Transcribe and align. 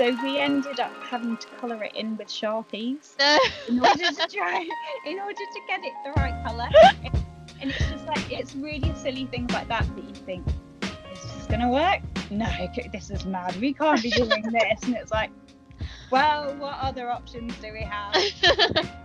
So 0.00 0.16
we 0.22 0.38
ended 0.38 0.80
up 0.80 0.94
having 1.10 1.36
to 1.36 1.46
colour 1.60 1.84
it 1.84 1.94
in 1.94 2.16
with 2.16 2.28
sharpies 2.28 3.10
in 3.68 3.80
order 3.80 4.10
to 4.10 4.26
try, 4.34 4.66
in 5.04 5.18
order 5.18 5.34
to 5.34 5.60
get 5.68 5.84
it 5.84 5.92
the 6.02 6.12
right 6.12 6.42
colour. 6.42 6.70
And 7.60 7.70
it's 7.70 7.86
just 7.90 8.06
like 8.06 8.32
it's 8.32 8.54
really 8.54 8.94
silly 8.94 9.26
things 9.26 9.52
like 9.52 9.68
that 9.68 9.86
that 9.94 10.02
you 10.02 10.14
think, 10.14 10.46
is 11.12 11.22
this 11.22 11.46
gonna 11.50 11.68
work? 11.68 12.00
No, 12.30 12.48
this 12.90 13.10
is 13.10 13.26
mad. 13.26 13.54
We 13.56 13.74
can't 13.74 14.02
be 14.02 14.08
doing 14.08 14.42
this. 14.50 14.82
And 14.84 14.96
it's 14.96 15.12
like, 15.12 15.28
well, 16.10 16.54
what 16.54 16.78
other 16.80 17.10
options 17.10 17.54
do 17.56 17.70
we 17.70 17.82
have? 17.82 18.86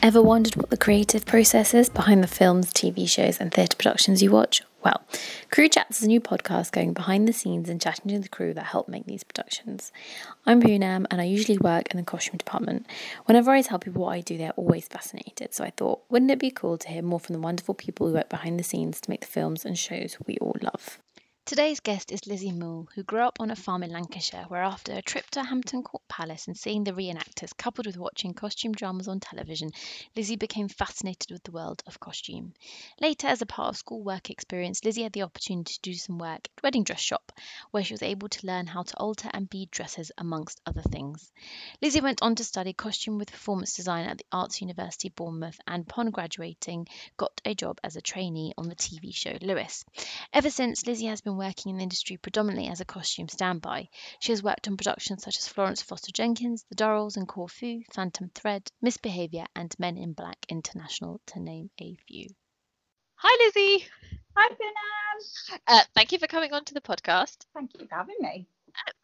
Ever 0.00 0.22
wondered 0.22 0.54
what 0.54 0.70
the 0.70 0.76
creative 0.76 1.26
process 1.26 1.74
is 1.74 1.88
behind 1.88 2.22
the 2.22 2.28
films, 2.28 2.72
TV 2.72 3.08
shows, 3.08 3.40
and 3.40 3.52
theatre 3.52 3.76
productions 3.76 4.22
you 4.22 4.30
watch? 4.30 4.62
Well, 4.84 5.02
Crew 5.50 5.68
Chats 5.68 5.98
is 5.98 6.04
a 6.04 6.06
new 6.06 6.20
podcast 6.20 6.70
going 6.70 6.92
behind 6.92 7.26
the 7.26 7.32
scenes 7.32 7.68
and 7.68 7.80
chatting 7.80 8.12
to 8.12 8.20
the 8.20 8.28
crew 8.28 8.54
that 8.54 8.66
help 8.66 8.88
make 8.88 9.06
these 9.06 9.24
productions. 9.24 9.90
I'm 10.46 10.62
Poonam 10.62 11.06
and 11.10 11.20
I 11.20 11.24
usually 11.24 11.58
work 11.58 11.90
in 11.90 11.96
the 11.96 12.04
costume 12.04 12.36
department. 12.36 12.86
Whenever 13.24 13.50
I 13.50 13.60
tell 13.60 13.80
people 13.80 14.02
what 14.02 14.12
I 14.12 14.20
do, 14.20 14.38
they're 14.38 14.52
always 14.52 14.86
fascinated. 14.86 15.52
So 15.52 15.64
I 15.64 15.70
thought, 15.70 16.02
wouldn't 16.08 16.30
it 16.30 16.38
be 16.38 16.52
cool 16.52 16.78
to 16.78 16.88
hear 16.88 17.02
more 17.02 17.18
from 17.18 17.32
the 17.32 17.40
wonderful 17.40 17.74
people 17.74 18.06
who 18.06 18.14
work 18.14 18.28
behind 18.28 18.58
the 18.58 18.64
scenes 18.64 19.00
to 19.00 19.10
make 19.10 19.22
the 19.22 19.26
films 19.26 19.64
and 19.64 19.76
shows 19.76 20.16
we 20.28 20.38
all 20.38 20.56
love? 20.62 21.00
Today's 21.48 21.80
guest 21.80 22.12
is 22.12 22.26
Lizzie 22.26 22.52
Moole, 22.52 22.90
who 22.94 23.02
grew 23.02 23.22
up 23.22 23.40
on 23.40 23.50
a 23.50 23.56
farm 23.56 23.82
in 23.82 23.90
Lancashire, 23.90 24.44
where 24.48 24.62
after 24.62 24.92
a 24.92 25.00
trip 25.00 25.24
to 25.30 25.42
Hampton 25.42 25.82
Court 25.82 26.02
Palace 26.06 26.46
and 26.46 26.54
seeing 26.54 26.84
the 26.84 26.92
reenactors, 26.92 27.56
coupled 27.56 27.86
with 27.86 27.96
watching 27.96 28.34
costume 28.34 28.72
dramas 28.72 29.08
on 29.08 29.18
television, 29.18 29.70
Lizzie 30.14 30.36
became 30.36 30.68
fascinated 30.68 31.30
with 31.30 31.42
the 31.44 31.50
world 31.50 31.82
of 31.86 31.98
costume. 32.00 32.52
Later, 33.00 33.28
as 33.28 33.40
a 33.40 33.46
part 33.46 33.70
of 33.70 33.78
school 33.78 34.02
work 34.02 34.28
experience, 34.28 34.84
Lizzie 34.84 35.04
had 35.04 35.14
the 35.14 35.22
opportunity 35.22 35.72
to 35.72 35.80
do 35.80 35.94
some 35.94 36.18
work 36.18 36.50
at 36.54 36.62
Wedding 36.62 36.84
Dress 36.84 37.00
Shop, 37.00 37.32
where 37.70 37.82
she 37.82 37.94
was 37.94 38.02
able 38.02 38.28
to 38.28 38.46
learn 38.46 38.66
how 38.66 38.82
to 38.82 38.96
alter 38.98 39.30
and 39.32 39.48
bead 39.48 39.70
dresses, 39.70 40.12
amongst 40.18 40.60
other 40.66 40.82
things. 40.82 41.32
Lizzie 41.80 42.02
went 42.02 42.20
on 42.20 42.34
to 42.34 42.44
study 42.44 42.74
costume 42.74 43.16
with 43.16 43.32
performance 43.32 43.74
design 43.74 44.06
at 44.06 44.18
the 44.18 44.26
Arts 44.30 44.60
University 44.60 45.08
Bournemouth 45.08 45.58
and, 45.66 45.84
upon 45.84 46.10
graduating, 46.10 46.86
got 47.16 47.40
a 47.46 47.54
job 47.54 47.80
as 47.82 47.96
a 47.96 48.02
trainee 48.02 48.52
on 48.58 48.68
the 48.68 48.76
TV 48.76 49.14
show 49.14 49.34
Lewis. 49.40 49.86
Ever 50.34 50.50
since, 50.50 50.86
Lizzie 50.86 51.06
has 51.06 51.22
been 51.22 51.37
working 51.38 51.70
in 51.70 51.76
the 51.78 51.82
industry 51.82 52.16
predominantly 52.16 52.68
as 52.68 52.80
a 52.80 52.84
costume 52.84 53.28
standby. 53.28 53.88
She 54.20 54.32
has 54.32 54.42
worked 54.42 54.68
on 54.68 54.76
productions 54.76 55.22
such 55.22 55.38
as 55.38 55.48
Florence 55.48 55.80
Foster 55.80 56.12
Jenkins, 56.12 56.64
The 56.68 56.76
Durrells 56.76 57.16
and 57.16 57.26
Corfu, 57.26 57.82
Phantom 57.92 58.30
Thread, 58.34 58.70
Misbehaviour, 58.82 59.46
and 59.56 59.74
Men 59.78 59.96
in 59.96 60.12
Black 60.12 60.38
International, 60.48 61.20
to 61.26 61.40
name 61.40 61.70
a 61.80 61.96
few. 62.06 62.28
Hi, 63.16 63.46
Lizzie. 63.46 63.86
Hi, 64.36 64.48
Poonam. 64.50 65.58
Uh, 65.66 65.82
thank 65.94 66.12
you 66.12 66.18
for 66.18 66.26
coming 66.26 66.52
on 66.52 66.64
to 66.66 66.74
the 66.74 66.80
podcast. 66.80 67.46
Thank 67.54 67.70
you 67.78 67.86
for 67.88 67.94
having 67.94 68.16
me. 68.20 68.46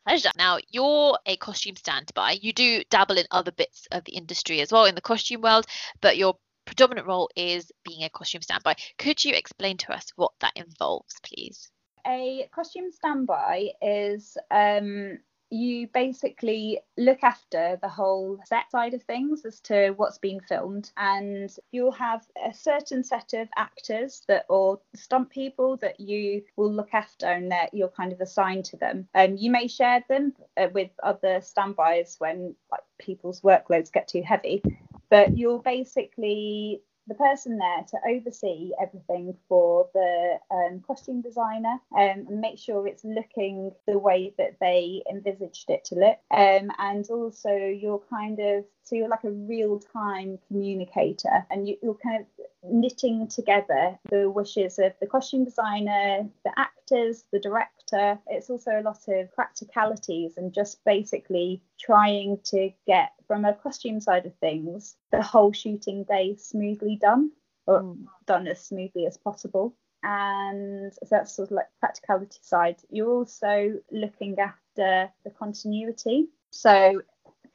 Pleasure. 0.06 0.30
Now, 0.36 0.58
you're 0.70 1.19
a 1.26 1.36
costume 1.36 1.76
standby. 1.76 2.38
You 2.41 2.52
do 2.52 2.84
dabble 2.91 3.19
in 3.19 3.26
other 3.30 3.50
bits 3.50 3.88
of 3.91 4.04
the 4.04 4.12
industry 4.12 4.60
as 4.60 4.70
well 4.70 4.84
in 4.84 4.94
the 4.94 5.00
costume 5.00 5.41
world, 5.41 5.66
but 6.00 6.16
your 6.16 6.36
predominant 6.64 7.06
role 7.06 7.30
is 7.36 7.72
being 7.84 8.04
a 8.04 8.10
costume 8.10 8.42
standby. 8.42 8.76
Could 8.98 9.24
you 9.24 9.34
explain 9.34 9.76
to 9.78 9.92
us 9.92 10.06
what 10.16 10.32
that 10.41 10.52
involves, 10.56 11.14
please? 11.22 11.70
A 12.06 12.48
costume 12.52 12.91
standby 12.92 13.70
is 13.80 14.36
um, 14.50 15.19
you 15.50 15.86
basically 15.94 16.80
look 16.98 17.22
after 17.22 17.78
the 17.80 17.88
whole 17.88 18.38
set 18.44 18.70
side 18.70 18.92
of 18.92 19.02
things 19.05 19.44
as 19.44 19.60
to 19.60 19.91
what's 19.92 20.19
being 20.19 20.41
filmed, 20.41 20.91
and 20.97 21.55
you'll 21.70 21.92
have 21.92 22.27
a 22.44 22.52
certain 22.52 23.05
set 23.05 23.32
of 23.34 23.48
actors 23.56 24.22
that 24.28 24.47
or 24.48 24.80
stunt 24.94 25.30
people 25.30 25.77
that 25.78 26.00
you 26.00 26.42
will 26.56 26.72
look 26.72 26.92
after, 26.92 27.27
and 27.27 27.52
that 27.52 27.72
you're 27.72 27.88
kind 27.88 28.12
of 28.12 28.20
assigned 28.20 28.64
to 28.66 28.77
them. 28.77 29.08
Um, 29.14 29.36
you 29.36 29.50
may 29.50 29.69
share 29.69 30.05
them 30.08 30.34
uh, 30.56 30.69
with 30.72 30.91
other 31.02 31.41
standbys 31.41 32.16
when 32.19 32.54
like 32.71 32.82
people's 32.98 33.41
workloads 33.42 33.92
get 33.92 34.09
too 34.09 34.22
heavy, 34.22 34.62
but 35.09 35.36
you'll 35.38 35.62
basically 35.62 36.82
the 37.06 37.15
person 37.15 37.59
there 37.59 37.84
to 37.88 37.98
oversee 38.09 38.72
everything 38.81 39.37
for 39.48 39.88
the 39.94 40.38
um, 40.50 40.82
costume 40.87 41.20
designer 41.20 41.78
um, 41.97 42.26
and 42.28 42.41
make 42.41 42.59
sure 42.59 42.87
it's 42.87 43.04
looking 43.04 43.72
the 43.87 43.98
way 43.98 44.32
that 44.38 44.56
they 44.60 45.03
envisaged 45.10 45.70
it 45.70 45.84
to 45.87 45.94
look. 45.94 46.19
Um, 46.31 46.70
and 46.78 47.09
also, 47.10 47.54
you're 47.54 48.03
kind 48.10 48.38
of 48.41 48.65
so 48.84 48.97
you're 48.97 49.09
like 49.09 49.25
a 49.25 49.31
real 49.31 49.81
time 49.81 50.38
communicator 50.47 51.47
and 51.50 51.66
you, 51.66 51.76
you're 51.82 51.97
kind 52.03 52.20
of 52.20 52.26
knitting 52.62 53.26
together 53.28 53.98
the 54.10 54.28
wishes 54.28 54.78
of 54.78 54.92
the 55.00 55.06
costume 55.06 55.44
designer, 55.44 56.28
the 56.44 56.53
actors, 56.59 57.25
the 57.32 57.41
director. 57.41 58.19
It's 58.26 58.50
also 58.50 58.72
a 58.72 58.82
lot 58.82 59.00
of 59.09 59.34
practicalities 59.34 60.36
and 60.36 60.53
just 60.53 60.84
basically 60.84 61.62
trying 61.81 62.38
to 62.44 62.71
get 62.86 63.13
from 63.26 63.44
a 63.44 63.54
costume 63.54 64.00
side 64.00 64.26
of 64.26 64.34
things 64.36 64.96
the 65.10 65.22
whole 65.22 65.52
shooting 65.52 66.04
day 66.04 66.36
smoothly 66.36 66.96
done 66.96 67.30
or 67.66 67.82
mm. 67.82 68.04
done 68.26 68.46
as 68.46 68.64
smoothly 68.64 69.06
as 69.06 69.16
possible. 69.16 69.74
And 70.02 70.92
so 70.92 71.08
that's 71.10 71.34
sort 71.34 71.48
of 71.48 71.56
like 71.56 71.66
practicality 71.80 72.38
side. 72.42 72.76
You're 72.90 73.10
also 73.10 73.80
looking 73.90 74.38
after 74.38 75.10
the 75.24 75.30
continuity. 75.30 76.28
So 76.50 77.00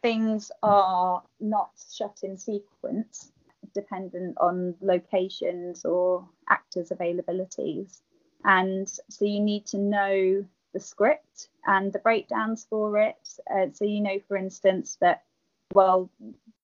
things 0.02 0.52
are 0.63 1.22
not 1.40 1.72
shot 1.94 2.19
in 2.24 2.38
sequence, 2.38 3.31
dependent 3.74 4.38
on 4.40 4.75
locations 4.81 5.86
or 5.86 6.28
actors' 6.50 6.90
availabilities. 6.90 8.01
And 8.46 8.88
so 8.88 9.25
you 9.25 9.41
need 9.41 9.68
to 9.68 9.78
know 9.78 10.46
the 10.74 10.80
script 10.80 11.50
and 11.66 11.91
the 11.91 12.00
breakdowns 12.00 12.66
for 12.69 12.97
it. 12.97 13.30
Uh, 13.53 13.68
so 13.74 13.86
you 13.86 14.01
know, 14.01 14.19
for 14.28 14.38
instance, 14.38 14.97
that 15.01 15.24
well, 15.74 16.09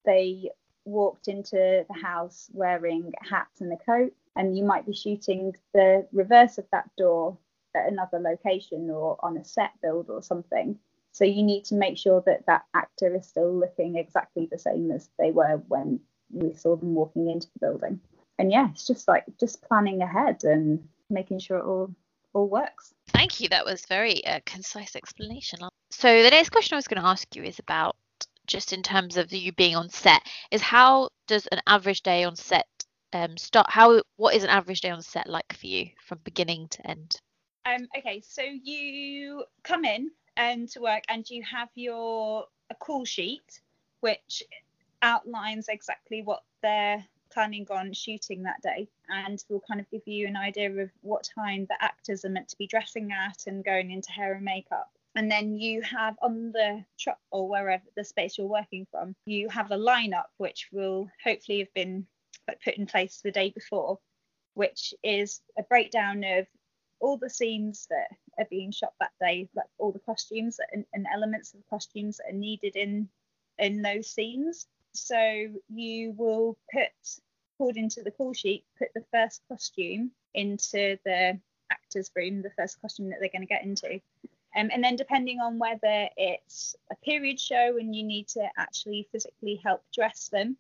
they 0.06 0.52
walked 0.86 1.28
into 1.28 1.86
the 1.88 2.00
house 2.02 2.50
wearing 2.54 3.12
hats 3.22 3.62
and 3.62 3.72
a 3.74 3.78
coat, 3.78 4.14
and 4.36 4.58
you 4.58 4.64
might 4.64 4.86
be 4.86 4.94
shooting 4.94 5.56
the 5.74 6.08
reverse 6.12 6.58
of 6.58 6.66
that 6.72 6.90
door 6.98 7.38
at 7.76 7.92
another 7.92 8.20
location 8.20 8.90
or 8.90 9.18
on 9.22 9.38
a 9.38 9.44
set 9.44 9.72
build 9.82 10.10
or 10.10 10.22
something. 10.22 10.78
So 11.12 11.24
you 11.24 11.44
need 11.44 11.64
to 11.66 11.76
make 11.76 11.98
sure 11.98 12.22
that 12.26 12.46
that 12.48 12.66
actor 12.74 13.16
is 13.16 13.26
still 13.26 13.54
looking 13.54 13.96
exactly 13.96 14.48
the 14.52 14.60
same 14.60 14.92
as 14.92 15.10
they 15.18 15.32
were 15.32 15.62
when 15.68 16.00
we 16.30 16.54
saw 16.54 16.76
them 16.76 16.94
walking 16.94 17.30
into 17.30 17.48
the 17.54 17.60
building. 17.60 18.00
And 18.38 18.52
yeah, 18.52 18.70
it's 18.70 18.86
just 18.86 19.08
like 19.08 19.24
just 19.40 19.62
planning 19.62 20.02
ahead 20.02 20.44
and 20.44 20.88
making 21.10 21.40
sure 21.40 21.60
it 21.60 21.66
all 21.66 21.96
all 22.34 22.50
works. 22.50 22.94
Thank 23.08 23.40
you. 23.40 23.48
That 23.48 23.66
was 23.66 23.86
very 23.86 24.26
uh, 24.26 24.42
concise 24.46 24.96
explanation. 24.96 25.60
So 25.90 26.22
the 26.22 26.30
next 26.30 26.50
question 26.50 26.76
I 26.76 26.78
was 26.78 26.88
going 26.88 27.02
to 27.02 27.08
ask 27.08 27.34
you 27.34 27.44
is 27.44 27.60
about 27.60 27.96
just 28.46 28.74
in 28.74 28.84
terms 28.84 29.18
of 29.18 29.32
you 29.32 29.52
being 29.52 29.76
on 29.76 29.90
set 29.90 30.22
is 30.52 30.62
how 30.62 31.10
does 31.28 31.48
an 31.48 31.62
average 31.68 32.02
day 32.02 32.24
on 32.24 32.36
set 32.36 32.68
um, 33.14 33.38
start 33.38 33.68
how 33.70 34.02
what 34.18 34.36
is 34.36 34.44
an 34.44 34.50
average 34.50 34.82
day 34.82 34.90
on 34.90 35.02
set 35.02 35.28
like 35.28 35.54
for 35.54 35.68
you 35.68 35.88
from 36.06 36.20
beginning 36.24 36.68
to 36.70 36.88
end? 36.88 37.20
Um, 37.66 37.88
okay 37.98 38.22
so 38.26 38.42
you 38.42 39.46
come 39.64 39.86
in 39.86 40.12
and 40.38 40.68
to 40.70 40.82
work 40.82 41.04
and 41.10 41.28
you 41.30 41.44
have 41.44 41.70
your 41.76 42.46
a 42.70 42.76
call 42.76 43.06
sheet 43.06 43.62
which 44.02 44.44
outlines 45.02 45.68
exactly 45.68 46.22
what 46.22 46.44
they're 46.62 47.06
planning 47.32 47.68
on 47.70 47.92
shooting 47.92 48.44
that 48.44 48.62
day 48.62 48.88
and 49.10 49.44
will 49.50 49.62
kind 49.68 49.80
of 49.80 49.90
give 49.92 50.08
you 50.08 50.28
an 50.28 50.38
idea 50.38 50.72
of 50.72 50.90
what 51.02 51.30
time 51.36 51.66
the 51.70 51.84
actors 51.84 52.24
are 52.24 52.30
meant 52.30 52.48
to 52.48 52.58
be 52.58 52.68
dressing 52.68 53.12
at 53.12 53.46
and 53.48 53.66
going 53.66 53.92
into 53.92 54.12
hair 54.12 54.34
and 54.34 54.46
makeup 54.46 54.90
and 55.16 55.32
then 55.32 55.56
you 55.56 55.82
have 55.82 56.16
on 56.22 56.52
the 56.52 56.84
truck 57.00 57.20
or 57.32 57.48
wherever 57.48 57.84
the 57.96 58.04
space 58.04 58.38
you're 58.38 58.48
working 58.48 58.86
from 58.92 59.16
you 59.26 59.50
have 59.50 59.72
a 59.72 59.78
lineup 59.78 60.26
which 60.38 60.68
will 60.72 61.10
hopefully 61.24 61.60
have 61.60 61.74
been 61.74 62.06
put 62.64 62.76
in 62.76 62.86
place 62.86 63.22
the 63.24 63.32
day 63.32 63.50
before 63.50 63.98
which 64.56 64.94
is 65.04 65.42
a 65.58 65.64
breakdown 65.64 66.24
of 66.24 66.48
all 67.00 67.18
the 67.18 67.30
scenes 67.30 67.88
that 67.90 68.08
are 68.40 68.48
being 68.50 68.72
shot 68.72 68.94
that 69.00 69.12
day 69.22 69.48
like 69.56 69.68
all 69.78 69.92
the 69.92 70.00
costumes 70.00 70.60
and, 70.72 70.86
and 70.94 71.06
elements 71.14 71.54
of 71.54 71.60
the 71.60 71.70
costumes 71.70 72.18
that 72.18 72.34
are 72.34 72.38
needed 72.38 72.76
in 72.76 73.08
in 73.58 73.82
those 73.82 74.10
scenes. 74.10 74.68
So 74.94 75.48
you 75.70 76.14
will 76.18 76.58
put 76.74 76.90
according 77.56 77.90
to 77.90 78.04
the 78.04 78.12
call 78.12 78.34
sheet 78.34 78.66
put 78.78 78.90
the 78.96 79.06
first 79.14 79.42
costume 79.50 80.12
into 80.34 80.98
the 81.06 81.40
actors 81.72 82.12
room 82.16 82.42
the 82.42 82.52
first 82.58 82.82
costume 82.82 83.10
that 83.10 83.20
they're 83.20 83.30
going 83.30 83.42
to 83.42 83.48
get 83.48 83.64
into 83.64 84.00
um, 84.56 84.70
and 84.72 84.84
then 84.84 84.96
depending 84.96 85.40
on 85.40 85.60
whether 85.60 86.08
it's 86.16 86.76
a 86.92 86.96
period 87.04 87.40
show 87.40 87.78
and 87.78 87.96
you 87.96 88.04
need 88.04 88.28
to 88.30 88.48
actually 88.58 89.08
physically 89.12 89.60
help 89.64 89.84
dress 89.94 90.30
them, 90.30 90.56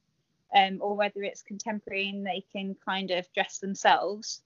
um, 0.54 0.80
or 0.82 0.96
whether 0.96 1.24
it's 1.24 1.42
contemporary 1.42 2.10
and 2.10 2.26
they 2.26 2.44
can 2.52 2.76
kind 2.86 3.12
of 3.12 3.32
dress 3.34 3.60
themselves, 3.60 4.42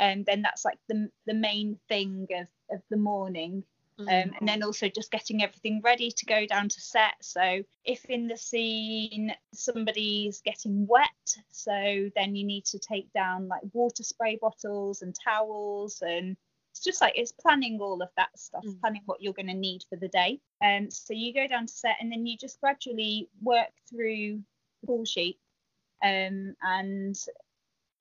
um, 0.00 0.24
then 0.24 0.42
that's 0.42 0.64
like 0.64 0.78
the, 0.88 1.08
the 1.26 1.34
main 1.34 1.78
thing 1.88 2.26
of, 2.34 2.46
of 2.74 2.82
the 2.90 2.96
morning. 2.96 3.62
Um, 3.96 4.06
mm-hmm. 4.06 4.30
and 4.40 4.48
then 4.48 4.64
also 4.64 4.88
just 4.88 5.12
getting 5.12 5.40
everything 5.40 5.80
ready 5.84 6.10
to 6.10 6.26
go 6.26 6.46
down 6.46 6.68
to 6.68 6.80
set. 6.80 7.14
So 7.20 7.62
if 7.84 8.04
in 8.06 8.26
the 8.26 8.36
scene 8.36 9.32
somebody's 9.52 10.40
getting 10.40 10.88
wet, 10.88 11.36
so 11.50 12.10
then 12.16 12.34
you 12.34 12.44
need 12.44 12.64
to 12.66 12.80
take 12.80 13.12
down 13.12 13.46
like 13.46 13.60
water 13.72 14.02
spray 14.02 14.36
bottles 14.40 15.02
and 15.02 15.14
towels 15.14 16.02
and 16.04 16.36
it's 16.74 16.82
just 16.82 17.00
like 17.00 17.12
it's 17.16 17.30
planning 17.30 17.80
all 17.80 18.02
of 18.02 18.08
that 18.16 18.36
stuff, 18.36 18.64
Mm. 18.64 18.80
planning 18.80 19.02
what 19.06 19.22
you're 19.22 19.32
going 19.32 19.46
to 19.46 19.54
need 19.54 19.84
for 19.88 19.94
the 19.94 20.08
day. 20.08 20.40
Um, 20.60 20.90
so 20.90 21.14
you 21.14 21.32
go 21.32 21.46
down 21.46 21.66
to 21.66 21.72
set 21.72 21.98
and 22.00 22.10
then 22.10 22.26
you 22.26 22.36
just 22.36 22.60
gradually 22.60 23.28
work 23.40 23.70
through 23.88 24.42
the 24.80 24.86
call 24.88 25.04
sheet 25.04 25.38
um, 26.02 26.56
and 26.62 27.16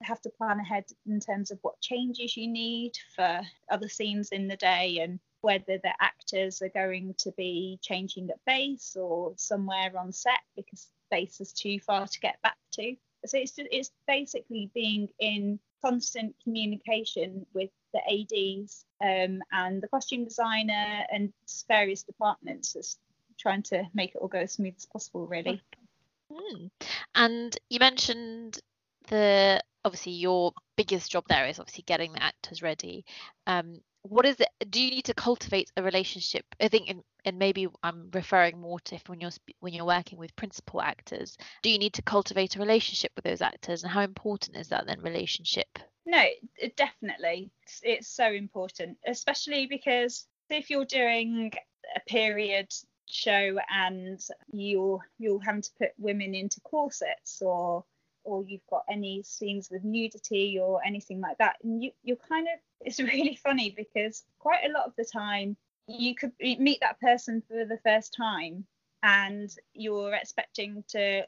have 0.02 0.20
to 0.22 0.30
plan 0.32 0.60
ahead 0.60 0.86
in 1.06 1.20
terms 1.20 1.52
of 1.52 1.60
what 1.62 1.80
changes 1.82 2.36
you 2.36 2.48
need 2.48 2.94
for 3.16 3.42
other 3.70 3.88
scenes 3.88 4.30
in 4.30 4.48
the 4.48 4.58
day 4.58 4.98
and 5.02 5.20
whether 5.42 5.78
the 5.78 5.94
actors 6.02 6.60
are 6.64 6.70
going 6.70 7.14
to 7.20 7.32
be 7.34 7.78
changing 7.84 8.28
at 8.32 8.44
base 8.48 8.96
or 8.96 9.34
somewhere 9.38 9.92
on 10.00 10.12
set 10.12 10.40
because 10.56 10.88
base 11.12 11.40
is 11.40 11.54
too 11.54 11.80
far 11.80 12.08
to 12.08 12.20
get 12.22 12.42
back 12.42 12.58
to. 12.72 12.96
So 13.28 13.38
it's 13.38 13.54
it's 13.58 13.92
basically 14.08 14.72
being 14.74 15.10
in 15.20 15.60
constant 15.80 16.36
communication 16.44 17.46
with 17.54 17.70
the 17.94 18.02
ADs 18.62 18.86
um, 19.02 19.42
and 19.52 19.82
the 19.82 19.88
costume 19.88 20.24
designer 20.24 21.04
and 21.12 21.32
various 21.68 22.04
departments, 22.04 22.74
just 22.74 23.00
trying 23.38 23.64
to 23.64 23.84
make 23.94 24.12
it 24.12 24.18
all 24.18 24.28
go 24.28 24.40
as 24.40 24.54
smooth 24.54 24.74
as 24.78 24.86
possible, 24.86 25.28
really. 25.28 25.62
Mm. 26.32 26.70
And 27.16 27.58
you 27.70 27.80
mentioned 27.80 28.60
the 29.10 29.62
obviously 29.86 30.14
your 30.14 30.54
biggest 30.78 31.12
job 31.12 31.26
there 31.28 31.48
is 31.48 31.60
obviously 31.60 31.84
getting 31.86 32.14
the 32.14 32.24
actors 32.24 32.62
ready. 32.62 33.06
Um, 33.48 33.82
what 34.04 34.26
is 34.26 34.40
it? 34.40 34.50
Do 34.70 34.82
you 34.82 34.92
need 34.92 35.06
to 35.06 35.14
cultivate 35.14 35.72
a 35.78 35.84
relationship? 35.84 36.46
I 36.60 36.68
think, 36.68 36.90
in, 36.90 37.04
and 37.26 37.40
maybe 37.40 37.68
I'm 37.84 38.10
referring 38.14 38.60
more 38.60 38.80
to 38.82 39.00
when 39.08 39.22
you're 39.22 39.32
when 39.62 39.74
you're 39.74 39.86
working 39.86 40.18
with 40.18 40.36
principal 40.36 40.82
actors, 40.82 41.38
do 41.62 41.70
you 41.70 41.78
need 41.78 41.94
to 41.94 42.02
cultivate 42.02 42.56
a 42.56 42.60
relationship 42.60 43.12
with 43.16 43.24
those 43.24 43.42
actors, 43.42 43.84
and 43.84 43.92
how 43.92 44.02
important 44.02 44.58
is 44.58 44.70
that 44.70 44.86
then 44.88 45.02
relationship? 45.02 45.80
No, 46.06 46.22
it- 46.58 46.76
definitely. 46.76 47.52
It's, 47.64 47.80
it's 47.84 48.08
so 48.08 48.32
important, 48.32 48.98
especially 49.06 49.68
because 49.68 50.28
if 50.50 50.70
you're 50.70 50.86
doing 50.86 51.52
a 51.96 52.00
period 52.02 52.74
show 53.06 53.58
and 53.70 54.20
you're 54.52 55.00
you're 55.20 55.42
having 55.42 55.62
to 55.62 55.72
put 55.78 55.92
women 55.98 56.34
into 56.34 56.60
corsets 56.62 57.42
or 57.42 57.84
or 58.24 58.44
you've 58.46 58.66
got 58.70 58.84
any 58.90 59.22
scenes 59.24 59.70
with 59.70 59.84
nudity 59.84 60.58
or 60.60 60.80
anything 60.86 61.20
like 61.20 61.38
that 61.38 61.58
and 61.64 61.84
you 61.84 61.92
you're 62.04 62.16
kind 62.18 62.48
of 62.48 62.60
it's 62.82 63.00
really 63.00 63.36
funny 63.36 63.70
because 63.76 64.24
quite 64.40 64.64
a 64.66 64.72
lot 64.72 64.86
of 64.88 64.96
the 64.98 65.04
time 65.06 65.56
you 65.88 66.16
could 66.16 66.32
meet 66.40 66.80
that 66.82 67.00
person 67.02 67.44
for 67.48 67.66
the 67.66 67.78
first 67.84 68.14
time 68.14 68.66
and 69.04 69.54
you're 69.74 70.14
expecting 70.14 70.84
to 70.88 71.24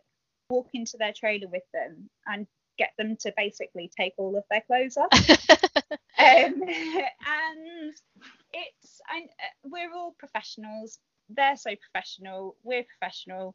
walk 0.49 0.69
into 0.73 0.95
their 0.97 1.13
trailer 1.13 1.47
with 1.49 1.63
them 1.73 2.09
and 2.25 2.47
get 2.77 2.91
them 2.97 3.15
to 3.21 3.33
basically 3.37 3.89
take 3.97 4.13
all 4.17 4.37
of 4.37 4.43
their 4.49 4.61
clothes 4.61 4.97
off. 4.97 5.09
Um, 6.17 6.61
and 6.63 7.93
it's 8.53 9.01
I, 9.07 9.27
we're 9.63 9.93
all 9.93 10.15
professionals. 10.17 10.97
They're 11.29 11.57
so 11.57 11.71
professional. 11.75 12.55
We're 12.63 12.85
professional. 12.85 13.53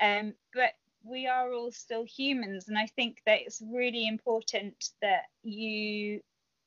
Um, 0.00 0.34
but 0.54 0.72
we 1.04 1.26
are 1.26 1.52
all 1.52 1.72
still 1.72 2.04
humans. 2.04 2.68
And 2.68 2.78
i 2.78 2.86
think 2.86 3.18
that 3.26 3.40
it's 3.40 3.62
really 3.72 4.06
important 4.06 4.90
that 5.00 5.22
you 5.42 6.20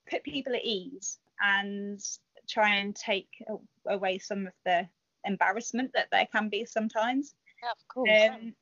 put 0.10 0.24
people 0.24 0.56
at 0.56 0.64
ease 0.64 1.20
and 1.42 2.00
try 2.50 2.76
and 2.76 2.96
take 2.96 3.30
away 3.88 4.18
some 4.18 4.48
of 4.48 4.54
the 4.66 4.88
embarrassment 5.26 5.92
that 5.94 6.08
there 6.12 6.28
can 6.32 6.50
be 6.50 6.66
sometimes. 6.66 7.36
Yeah, 7.64 7.72
of 7.72 7.88
course. 7.88 8.10
um, 8.10 8.54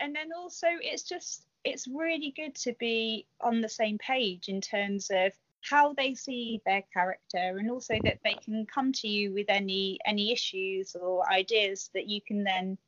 and 0.00 0.14
then 0.14 0.30
also 0.36 0.66
it's 0.80 1.04
just 1.04 1.44
it's 1.64 1.86
really 1.88 2.32
good 2.36 2.54
to 2.54 2.72
be 2.78 3.26
on 3.40 3.60
the 3.60 3.68
same 3.68 3.98
page 3.98 4.48
in 4.48 4.60
terms 4.60 5.10
of 5.12 5.32
how 5.62 5.92
they 5.94 6.14
see 6.14 6.62
their 6.64 6.82
character 6.92 7.58
and 7.58 7.70
also 7.70 7.94
that 8.04 8.18
they 8.24 8.34
can 8.44 8.64
come 8.66 8.92
to 8.92 9.08
you 9.08 9.32
with 9.32 9.46
any 9.48 9.98
any 10.06 10.32
issues 10.32 10.94
or 10.94 11.30
ideas 11.30 11.90
that 11.94 12.08
you 12.08 12.20
can 12.20 12.44
then 12.44 12.78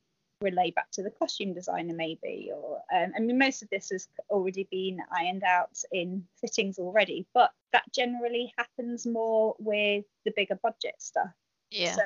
relay 0.41 0.71
back 0.71 0.89
to 0.91 1.03
the 1.03 1.11
costume 1.11 1.53
designer 1.53 1.93
maybe 1.93 2.49
or 2.55 2.81
um, 2.95 3.11
i 3.15 3.19
mean 3.19 3.37
most 3.37 3.61
of 3.61 3.69
this 3.69 3.89
has 3.89 4.07
already 4.29 4.67
been 4.71 4.99
ironed 5.15 5.43
out 5.43 5.77
in 5.91 6.23
fittings 6.39 6.79
already 6.79 7.27
but 7.33 7.51
that 7.73 7.83
generally 7.93 8.51
happens 8.57 9.05
more 9.05 9.55
with 9.59 10.05
the 10.25 10.31
bigger 10.35 10.57
budget 10.63 10.95
stuff 10.97 11.29
yeah. 11.69 11.93
so 11.93 12.01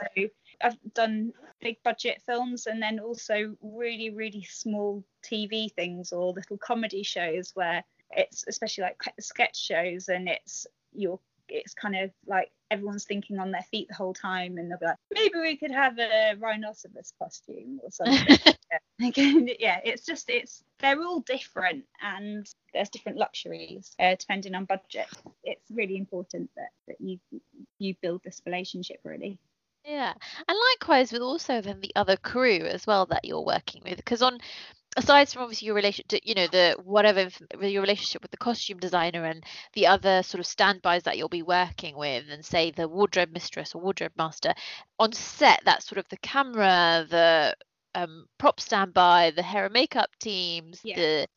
I've 0.62 0.78
done 0.94 1.34
big 1.62 1.78
budget 1.84 2.22
films 2.26 2.68
and 2.68 2.82
then 2.82 3.00
also 3.00 3.56
really, 3.62 4.10
really 4.10 4.44
small 4.44 5.04
TV 5.24 5.72
things 5.74 6.12
or 6.12 6.34
little 6.34 6.58
comedy 6.58 7.04
shows 7.04 7.52
where 7.56 7.84
it's 8.12 8.46
especially 8.48 8.84
like 8.84 9.02
sketch 9.20 9.58
shows 9.60 10.10
and 10.10 10.30
it's 10.30 10.68
you're 10.94 11.20
it's 11.48 11.74
kind 11.74 11.96
of 11.96 12.12
like 12.26 12.52
everyone's 12.72 13.04
thinking 13.04 13.40
on 13.40 13.52
their 13.52 13.66
feet 13.70 13.88
the 13.88 13.94
whole 13.94 14.14
time 14.14 14.58
and 14.58 14.70
they'll 14.70 14.80
be 14.80 14.86
like 14.86 14.98
maybe 15.14 15.40
we 15.40 15.56
could 15.56 15.72
have 15.72 15.98
a 16.00 16.36
rhinoceros 16.40 17.14
costume 17.20 17.80
or 17.84 17.92
something. 17.92 18.38
Yeah. 18.72 19.08
Again, 19.08 19.48
yeah 19.60 19.80
it's 19.86 20.04
just 20.06 20.28
it's 20.28 20.64
they're 20.80 21.00
all 21.00 21.20
different 21.20 21.86
and 22.02 22.48
there's 22.74 22.90
different 22.90 23.20
luxuries 23.20 23.94
uh, 24.00 24.16
depending 24.20 24.56
on 24.56 24.66
budget. 24.66 25.06
It's 25.44 25.70
really 25.70 25.98
important 25.98 26.50
that, 26.56 26.70
that 26.88 27.00
you 27.00 27.20
you 27.78 27.94
build 28.02 28.22
this 28.24 28.42
relationship 28.44 29.02
really 29.04 29.38
Yeah, 29.86 30.14
and 30.48 30.58
likewise 30.72 31.12
with 31.12 31.22
also 31.22 31.62
then 31.62 31.80
the 31.80 31.92
other 31.96 32.18
crew 32.18 32.60
as 32.66 32.88
well 32.88 33.06
that 33.08 33.24
you're 33.24 33.46
working 33.46 33.84
with, 33.86 33.98
because 33.98 34.22
on 34.24 34.40
aside 34.98 35.30
from 35.30 35.44
obviously 35.44 35.68
your 35.68 35.76
relation 35.76 36.06
to 36.08 36.20
you 36.28 36.34
know 36.34 36.48
the 36.48 36.76
whatever 36.84 37.30
your 37.62 37.82
relationship 37.82 38.22
with 38.24 38.32
the 38.32 38.38
costume 38.38 38.80
designer 38.80 39.26
and 39.26 39.44
the 39.74 39.86
other 39.88 40.24
sort 40.24 40.40
of 40.40 40.48
standbys 40.48 41.04
that 41.04 41.18
you'll 41.18 41.30
be 41.30 41.44
working 41.44 41.96
with, 41.98 42.26
and 42.30 42.44
say 42.44 42.72
the 42.72 42.88
wardrobe 42.88 43.32
mistress 43.32 43.76
or 43.76 43.82
wardrobe 43.82 44.14
master, 44.18 44.54
on 45.00 45.14
set 45.14 45.62
that's 45.66 45.86
sort 45.88 46.00
of 46.00 46.10
the 46.10 46.18
camera, 46.18 47.06
the 47.10 47.56
um, 47.94 48.26
prop 48.40 48.60
standby, 48.60 49.32
the 49.36 49.44
hair 49.44 49.66
and 49.66 49.74
makeup 49.74 50.10
teams, 50.20 50.82
Yeah. 50.84 50.96
the 50.96 51.28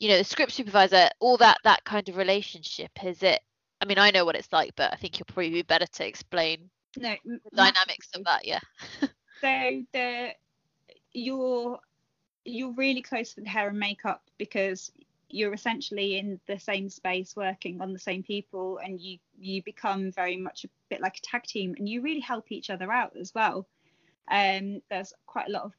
you 0.00 0.08
know 0.08 0.18
the 0.18 0.24
script 0.24 0.52
supervisor, 0.52 1.08
all 1.20 1.38
that 1.38 1.58
that 1.64 1.84
kind 1.84 2.08
of 2.10 2.16
relationship. 2.18 2.90
Is 3.04 3.22
it? 3.22 3.40
I 3.80 3.86
mean, 3.86 3.98
I 3.98 4.10
know 4.10 4.24
what 4.26 4.36
it's 4.36 4.52
like, 4.52 4.74
but 4.76 4.92
I 4.92 4.96
think 4.96 5.18
you'll 5.18 5.26
probably 5.26 5.50
be 5.50 5.62
better 5.62 5.86
to 5.86 6.06
explain 6.06 6.70
no 6.96 7.14
the 7.24 7.40
dynamics 7.54 8.08
of 8.14 8.24
that. 8.24 8.46
Yeah. 8.46 8.60
so 9.40 9.82
the 9.92 10.30
you're 11.12 11.78
you're 12.44 12.72
really 12.72 13.02
close 13.02 13.34
with 13.36 13.46
hair 13.46 13.68
and 13.68 13.78
makeup 13.78 14.22
because 14.38 14.92
you're 15.28 15.52
essentially 15.52 16.18
in 16.18 16.40
the 16.46 16.58
same 16.58 16.88
space 16.88 17.34
working 17.34 17.80
on 17.80 17.92
the 17.92 17.98
same 17.98 18.22
people 18.22 18.78
and 18.84 19.00
you 19.00 19.18
you 19.38 19.62
become 19.62 20.12
very 20.12 20.36
much 20.36 20.64
a 20.64 20.68
bit 20.88 21.00
like 21.00 21.18
a 21.18 21.22
tag 21.22 21.42
team 21.42 21.74
and 21.78 21.88
you 21.88 22.00
really 22.00 22.20
help 22.20 22.52
each 22.52 22.70
other 22.70 22.92
out 22.92 23.12
as 23.20 23.32
well 23.34 23.66
um 24.30 24.80
there's 24.88 25.12
quite 25.26 25.48
a 25.48 25.52
lot 25.52 25.64
of 25.64 25.72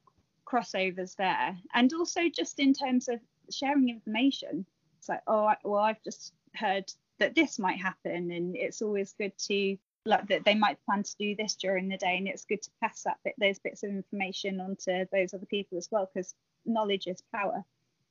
crossovers 0.45 1.15
there 1.15 1.57
and 1.73 1.93
also 1.93 2.21
just 2.33 2.59
in 2.59 2.73
terms 2.73 3.07
of 3.07 3.19
sharing 3.49 3.89
information 3.89 4.65
it's 4.99 5.09
like 5.09 5.21
oh 5.27 5.51
well 5.63 5.81
i've 5.83 6.03
just 6.03 6.33
heard 6.53 6.91
that 7.19 7.35
this 7.35 7.57
might 7.57 7.79
happen 7.79 8.31
and 8.31 8.55
it's 8.55 8.81
always 8.81 9.13
good 9.13 9.35
to 9.37 9.77
like 10.07 10.27
that 10.27 10.45
they 10.45 10.55
might 10.55 10.83
plan 10.85 11.03
to 11.03 11.15
do 11.19 11.35
this 11.35 11.55
during 11.55 11.87
the 11.87 11.97
day 11.97 12.17
and 12.17 12.27
it's 12.27 12.45
good 12.45 12.61
to 12.61 12.69
pass 12.81 13.03
that 13.03 13.17
bit 13.23 13.35
those 13.39 13.59
bits 13.59 13.83
of 13.83 13.89
information 13.89 14.59
onto 14.59 15.05
those 15.11 15.33
other 15.33 15.45
people 15.45 15.77
as 15.77 15.89
well 15.91 16.09
because 16.13 16.33
knowledge 16.65 17.07
is 17.07 17.21
power. 17.33 17.63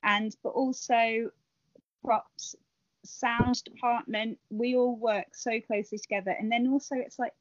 And 0.03 0.35
but 0.43 0.51
also 0.51 1.31
props 2.05 2.55
sound 3.05 3.63
department 3.65 4.39
we 4.51 4.77
all 4.77 4.97
work 4.97 5.27
so 5.35 5.61
closely 5.61 5.99
together. 5.99 6.35
And 6.39 6.51
then 6.51 6.69
also 6.69 6.97
it's 6.97 7.19
like 7.19 7.33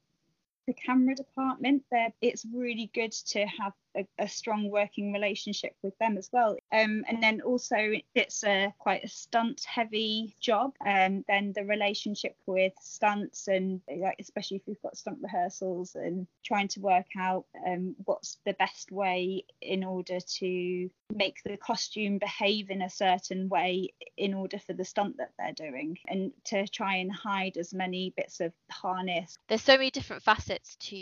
the 0.67 0.73
camera 0.73 1.15
department 1.15 1.83
there 1.91 2.11
it's 2.21 2.45
really 2.51 2.89
good 2.93 3.11
to 3.11 3.45
have 3.45 3.73
a, 3.95 4.07
a 4.19 4.27
strong 4.27 4.69
working 4.69 5.13
relationship 5.13 5.75
with 5.81 5.97
them 5.99 6.17
as 6.17 6.29
well. 6.31 6.57
Um, 6.71 7.03
and 7.07 7.21
then 7.21 7.41
also 7.41 7.75
it's 8.13 8.43
a 8.43 8.73
quite 8.79 9.03
a 9.03 9.07
stunt 9.07 9.63
heavy 9.65 10.35
job. 10.39 10.73
And 10.85 11.23
then 11.27 11.53
the 11.55 11.65
relationship 11.65 12.35
with 12.45 12.73
stunts 12.81 13.47
and 13.47 13.81
like 13.87 14.17
especially 14.19 14.57
if 14.57 14.63
you've 14.67 14.81
got 14.81 14.97
stunt 14.97 15.19
rehearsals 15.21 15.95
and 15.95 16.27
trying 16.43 16.67
to 16.69 16.79
work 16.79 17.07
out 17.17 17.45
um, 17.65 17.95
what's 18.05 18.37
the 18.45 18.53
best 18.53 18.91
way 18.91 19.43
in 19.61 19.83
order 19.83 20.19
to 20.19 20.89
make 21.13 21.41
the 21.43 21.57
costume 21.57 22.17
behave 22.17 22.69
in 22.69 22.81
a 22.81 22.89
certain 22.89 23.47
way 23.49 23.89
in 24.17 24.33
order 24.33 24.59
for 24.59 24.73
the 24.73 24.83
stunt 24.83 25.17
that 25.17 25.31
they're 25.37 25.53
doing 25.53 25.97
and 26.07 26.31
to 26.43 26.67
try 26.67 26.95
and 26.95 27.11
hide 27.11 27.57
as 27.57 27.73
many 27.73 28.13
bits 28.17 28.39
of 28.39 28.51
harness. 28.71 29.37
There's 29.47 29.61
so 29.61 29.73
many 29.73 29.91
different 29.91 30.23
facets 30.23 30.75
to 30.77 30.95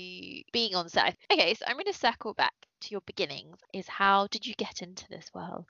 being 0.51 0.75
on 0.75 0.89
set. 0.89 1.15
Okay, 1.31 1.53
so 1.53 1.65
I'm 1.67 1.75
going 1.75 1.85
to 1.85 1.93
circle 1.93 2.33
back 2.33 2.53
to 2.84 2.92
your 2.92 3.02
beginnings. 3.02 3.58
Is 3.74 3.88
how 3.88 4.28
did 4.28 4.46
you 4.46 4.54
get 4.56 4.82
into 4.82 5.08
this 5.10 5.32
world? 5.34 5.70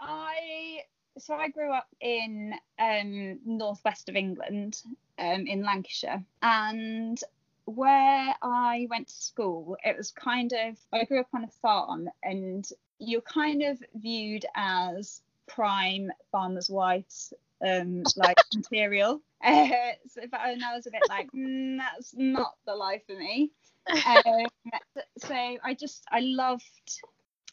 I 0.00 0.80
so 1.18 1.34
I 1.34 1.48
grew 1.48 1.72
up 1.72 1.88
in 2.00 2.54
um, 2.78 3.40
northwest 3.44 4.08
of 4.08 4.16
England, 4.16 4.82
um, 5.18 5.46
in 5.46 5.62
Lancashire, 5.62 6.22
and 6.42 7.20
where 7.64 8.34
I 8.40 8.86
went 8.88 9.08
to 9.08 9.14
school, 9.14 9.76
it 9.84 9.96
was 9.96 10.10
kind 10.10 10.52
of 10.52 10.78
I 10.92 11.04
grew 11.04 11.20
up 11.20 11.28
on 11.34 11.44
a 11.44 11.50
farm, 11.60 12.08
and 12.22 12.68
you're 12.98 13.20
kind 13.20 13.62
of 13.62 13.82
viewed 13.94 14.46
as 14.54 15.22
prime 15.46 16.10
farmers' 16.30 16.70
wives 16.70 17.32
um, 17.66 18.02
like 18.16 18.38
material. 18.54 19.20
Uh, 19.42 19.68
so, 20.08 20.22
and 20.22 20.64
I 20.64 20.74
was 20.74 20.86
a 20.86 20.90
bit 20.90 21.02
like, 21.08 21.30
mm, 21.32 21.78
that's 21.78 22.14
not 22.16 22.56
the 22.66 22.74
life 22.74 23.02
for 23.06 23.16
me. 23.16 23.50
Um, 23.90 24.46
so 25.18 25.34
I 25.34 25.74
just 25.74 26.04
I 26.10 26.20
loved 26.20 27.00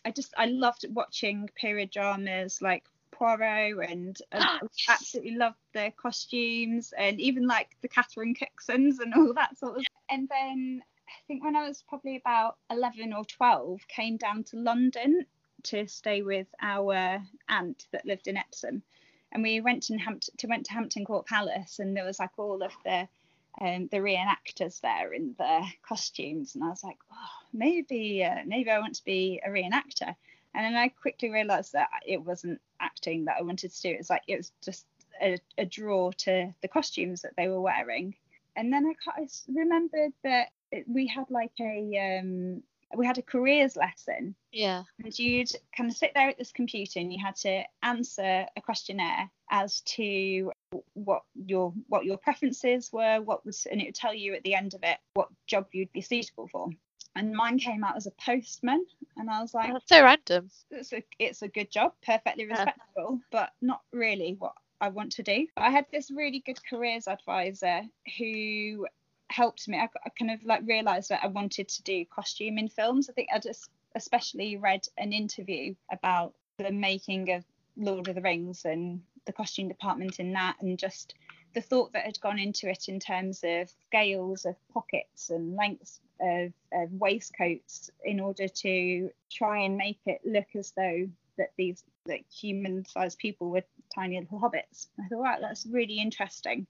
I 0.06 0.12
just 0.12 0.34
I 0.38 0.46
loved 0.46 0.86
watching 0.94 1.50
period 1.56 1.92
dramas 1.92 2.62
like 2.62 2.84
Poirot 3.12 3.90
and, 3.90 4.18
and 4.32 4.44
absolutely 4.90 5.36
loved 5.36 5.58
their 5.74 5.92
costumes 5.92 6.94
and 6.98 7.20
even 7.20 7.48
like 7.48 7.70
the 7.82 7.88
Catherine 7.88 8.36
Cooksons 8.36 9.00
and 9.00 9.14
all 9.16 9.34
that 9.34 9.58
sort 9.58 9.78
of. 9.78 9.84
And 10.10 10.30
then 10.30 10.84
I 11.08 11.22
think 11.28 11.44
when 11.44 11.56
I 11.56 11.68
was 11.68 11.84
probably 11.88 12.18
about 12.18 12.58
11 12.70 13.14
or 13.14 13.26
12, 13.26 13.88
came 13.88 14.18
down 14.18 14.44
to 14.46 14.58
London 14.58 15.26
to 15.64 15.88
stay 15.88 16.22
with 16.22 16.48
our 16.62 17.22
aunt 17.50 17.88
that 17.92 18.06
lived 18.06 18.28
in 18.28 18.38
Epsom, 18.38 18.84
and 19.32 19.42
we 19.42 19.62
went 19.62 19.84
to 19.84 19.98
Hampton 19.98 20.36
to 20.38 20.48
went 20.48 20.66
to 20.68 20.74
Hampton 20.74 21.06
Court 21.06 21.26
Palace, 21.26 21.80
and 21.80 21.96
there 21.96 22.06
was 22.06 22.20
like 22.20 22.38
all 22.38 22.62
of 22.62 22.72
the 22.84 23.08
um, 23.62 23.88
the 23.92 23.98
reenactors 23.98 24.82
there 24.82 25.14
in 25.14 25.36
the 25.38 25.66
costumes, 25.88 26.56
and 26.56 26.64
I 26.64 26.70
was 26.70 26.84
like, 26.84 26.98
oh, 27.12 27.46
maybe 27.54 28.24
uh, 28.24 28.44
maybe 28.46 28.70
I 28.70 28.80
want 28.80 28.96
to 28.96 29.06
be 29.06 29.42
a 29.46 29.50
reenactor. 29.50 30.16
And 30.54 30.64
then 30.64 30.76
I 30.76 30.88
quickly 30.88 31.30
realised 31.30 31.74
that 31.74 31.90
it 32.06 32.24
wasn't 32.24 32.62
acting 32.80 33.26
that 33.26 33.38
I 33.40 33.44
wanted 33.44 33.72
to 33.74 33.82
do. 33.82 33.90
It 33.90 33.98
was 33.98 34.10
like 34.10 34.24
it 34.28 34.38
was 34.38 34.52
just 34.64 34.86
a, 35.22 35.38
a 35.58 35.66
draw 35.66 36.12
to 36.12 36.54
the 36.62 36.68
costumes 36.68 37.22
that 37.22 37.36
they 37.38 37.48
were 37.48 37.62
wearing. 37.62 38.16
And 38.56 38.72
then 38.72 38.86
I, 38.86 39.22
I 39.22 39.28
remembered 39.54 40.14
that 40.24 40.48
we 40.88 41.08
had 41.08 41.30
like 41.30 41.52
a 41.60 42.22
um, 42.22 42.64
we 42.96 43.06
had 43.06 43.18
a 43.18 43.22
careers 43.22 43.76
lesson. 43.76 44.36
Yeah. 44.52 44.84
And 45.04 45.18
you'd 45.18 45.52
kind 45.76 45.90
of 45.90 45.98
sit 45.98 46.12
there 46.16 46.30
at 46.30 46.38
this 46.38 46.52
computer 46.52 47.00
and 47.00 47.12
you 47.12 47.20
had 47.24 47.36
to 47.38 47.64
answer 47.84 48.46
a 48.56 48.62
questionnaire 48.62 49.30
as 49.50 49.82
to 49.82 50.52
what 50.94 51.24
your 51.46 51.74
what 51.88 52.06
your 52.06 52.18
preferences 52.18 52.92
were, 52.92 53.22
what 53.22 53.46
was 53.46 53.66
and 53.70 53.82
it 53.82 53.86
would 53.86 53.96
tell 53.96 54.14
you 54.14 54.34
at 54.34 54.44
the 54.44 54.56
end 54.56 54.74
of 54.74 54.82
it 54.84 54.98
what 55.14 55.30
job 55.48 55.68
you'd 55.72 55.92
be 55.92 56.02
suitable 56.02 56.48
for. 56.48 56.70
And 57.18 57.34
mine 57.34 57.60
came 57.60 57.84
out 57.84 57.96
as 57.96 58.08
a 58.08 58.12
postman, 58.12 58.86
and 59.16 59.30
I 59.30 59.42
was 59.42 59.54
like, 59.54 59.72
That's 59.72 59.88
so 59.88 60.04
random. 60.04 60.50
It's 60.70 60.92
a 60.92 61.04
it's 61.18 61.42
a 61.42 61.48
good 61.48 61.72
job, 61.72 61.94
perfectly 62.06 62.46
respectable, 62.46 63.20
yeah. 63.22 63.28
but 63.32 63.50
not 63.62 63.82
really 63.94 64.36
what 64.38 64.54
I 64.82 64.90
want 64.90 65.14
to 65.14 65.24
do. 65.24 65.48
I 65.56 65.70
had 65.70 65.86
this 65.92 66.12
really 66.12 66.40
good 66.46 66.60
careers 66.70 67.08
advisor 67.08 67.84
who 68.18 68.86
helped 69.30 69.68
me. 69.68 69.78
I, 69.78 69.88
I 70.06 70.10
kind 70.10 70.32
of 70.32 70.44
like 70.44 70.62
realised 70.66 71.10
that 71.10 71.24
I 71.24 71.28
wanted 71.28 71.70
to 71.70 71.84
do 71.84 72.06
costume 72.06 72.58
in 72.58 72.68
films. 72.68 73.10
I 73.10 73.14
think 73.14 73.30
I 73.34 73.40
just 73.40 73.70
especially 73.96 74.58
read 74.58 74.86
an 74.98 75.14
interview 75.14 75.74
about 75.92 76.34
the 76.58 76.72
making 76.72 77.32
of 77.32 77.46
Lord 77.78 78.08
of 78.08 78.16
the 78.16 78.22
Rings 78.22 78.66
and 78.66 79.02
the 79.26 79.34
costume 79.34 79.68
department 79.68 80.20
in 80.20 80.34
that, 80.34 80.58
and 80.62 80.78
just 80.78 81.16
the 81.54 81.62
thought 81.62 81.94
that 81.94 82.06
had 82.06 82.20
gone 82.20 82.38
into 82.38 82.70
it 82.70 82.90
in 82.90 83.00
terms 83.00 83.42
of 83.44 83.70
scales 83.88 84.46
of 84.46 84.56
pockets 84.74 85.30
and 85.30 85.56
lengths 85.56 86.02
of, 86.20 86.52
of 86.74 86.92
waistcoats 86.92 87.90
in 88.04 88.20
order 88.20 88.48
to 88.48 89.10
try 89.32 89.60
and 89.60 89.78
make 89.78 90.00
it 90.06 90.22
look 90.26 90.48
as 90.56 90.72
though 90.76 91.08
that 91.38 91.52
these 91.58 91.84
like 92.08 92.26
human-sized 92.32 93.18
people 93.18 93.50
were 93.50 93.64
tiny 93.94 94.20
little 94.20 94.40
hobbits. 94.40 94.88
I 95.00 95.08
thought, 95.08 95.20
wow, 95.20 95.38
that's 95.42 95.66
really 95.66 96.00
interesting. 96.00 96.68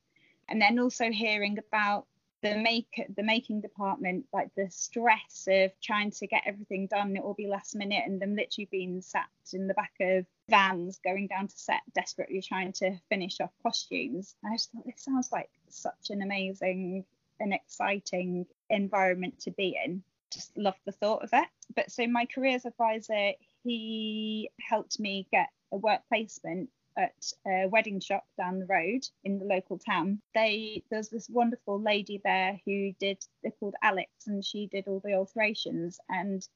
And 0.48 0.62
then 0.62 0.80
also 0.80 1.12
hearing 1.12 1.58
about 1.58 2.06
the 2.46 2.58
make 2.58 3.02
the 3.16 3.24
making 3.24 3.62
department 3.62 4.26
like 4.32 4.50
the 4.56 4.68
stress 4.70 5.48
of 5.50 5.72
trying 5.82 6.12
to 6.12 6.28
get 6.28 6.44
everything 6.46 6.88
done 6.88 7.16
it 7.16 7.24
will 7.24 7.34
be 7.34 7.48
last 7.48 7.76
minute 7.76 8.04
and 8.06 8.22
them 8.22 8.36
literally 8.36 8.68
being 8.72 9.02
sat 9.02 9.26
in 9.54 9.68
the 9.68 9.74
back 9.74 9.94
of 10.00 10.26
vans 10.50 11.00
going 11.04 11.28
down 11.28 11.48
to 11.48 11.58
set 11.58 11.82
desperately 11.94 12.42
trying 12.42 12.72
to 12.72 12.96
finish 13.10 13.40
off 13.42 13.52
costumes. 13.64 14.36
I 14.46 14.56
just 14.56 14.72
thought 14.72 14.86
this 14.86 15.04
sounds 15.04 15.32
like 15.32 15.50
such 15.70 16.10
an 16.10 16.22
amazing 16.22 17.06
and 17.40 17.54
exciting 17.54 18.46
environment 18.70 19.40
to 19.42 19.52
be 19.52 19.78
in. 19.84 20.04
Just 20.32 20.56
love 20.58 20.76
the 20.86 20.92
thought 20.92 21.24
of 21.24 21.30
it. 21.34 21.48
But 21.76 21.92
so 21.92 22.08
my 22.08 22.26
careers 22.26 22.66
advisor 22.66 23.32
he 23.64 24.52
helped 24.62 25.00
me 25.00 25.28
get 25.32 25.50
a 25.72 25.78
work 25.78 26.02
placement 26.10 26.70
at 26.98 27.32
a 27.48 27.68
wedding 27.68 28.00
shop 28.00 28.26
down 28.38 28.60
the 28.60 28.66
road 28.66 29.08
in 29.24 29.40
the 29.40 29.46
local 29.46 29.78
town. 29.78 30.22
They 30.34 30.84
there's 30.90 31.10
this 31.10 31.30
wonderful 31.30 31.82
lady 31.82 32.22
there 32.24 32.60
who 32.66 32.94
did 33.00 33.26
they're 33.42 33.52
called 33.60 33.76
Alex 33.82 34.10
and 34.28 34.44
she 34.44 34.68
did 34.68 34.88
all 34.88 35.02
the 35.04 35.14
alterations 35.14 36.00
and 36.10 36.48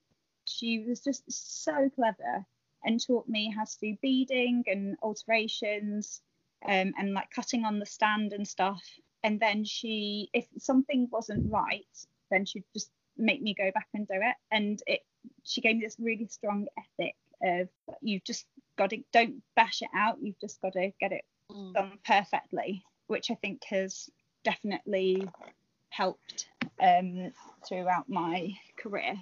she 0.45 0.79
was 0.79 1.01
just 1.01 1.23
so 1.63 1.89
clever 1.95 2.45
and 2.83 2.99
taught 3.05 3.27
me 3.27 3.53
how 3.55 3.65
to 3.65 3.77
do 3.81 3.97
beading 4.01 4.63
and 4.67 4.97
alterations 5.01 6.21
um, 6.65 6.93
and 6.97 7.13
like 7.13 7.29
cutting 7.31 7.65
on 7.65 7.79
the 7.79 7.85
stand 7.85 8.33
and 8.33 8.47
stuff. 8.47 8.83
And 9.23 9.39
then 9.39 9.65
she, 9.65 10.29
if 10.33 10.47
something 10.57 11.07
wasn't 11.11 11.51
right, 11.51 11.85
then 12.31 12.45
she'd 12.45 12.63
just 12.73 12.89
make 13.17 13.41
me 13.41 13.53
go 13.53 13.69
back 13.73 13.87
and 13.93 14.07
do 14.07 14.15
it. 14.15 14.35
And 14.51 14.81
it, 14.87 15.01
she 15.43 15.61
gave 15.61 15.75
me 15.75 15.83
this 15.83 15.97
really 15.99 16.27
strong 16.27 16.67
ethic 16.77 17.15
of 17.41 17.69
you 18.01 18.19
just 18.25 18.45
got 18.79 18.91
to 18.91 19.03
don't 19.11 19.43
bash 19.55 19.81
it 19.81 19.89
out. 19.93 20.17
You've 20.21 20.39
just 20.39 20.61
got 20.61 20.73
to 20.73 20.91
get 20.99 21.11
it 21.11 21.25
mm. 21.51 21.73
done 21.73 21.99
perfectly, 22.05 22.83
which 23.07 23.29
I 23.29 23.35
think 23.35 23.63
has 23.65 24.09
definitely 24.43 25.27
helped 25.89 26.47
um, 26.81 27.31
throughout 27.67 28.09
my 28.09 28.53
career. 28.77 29.15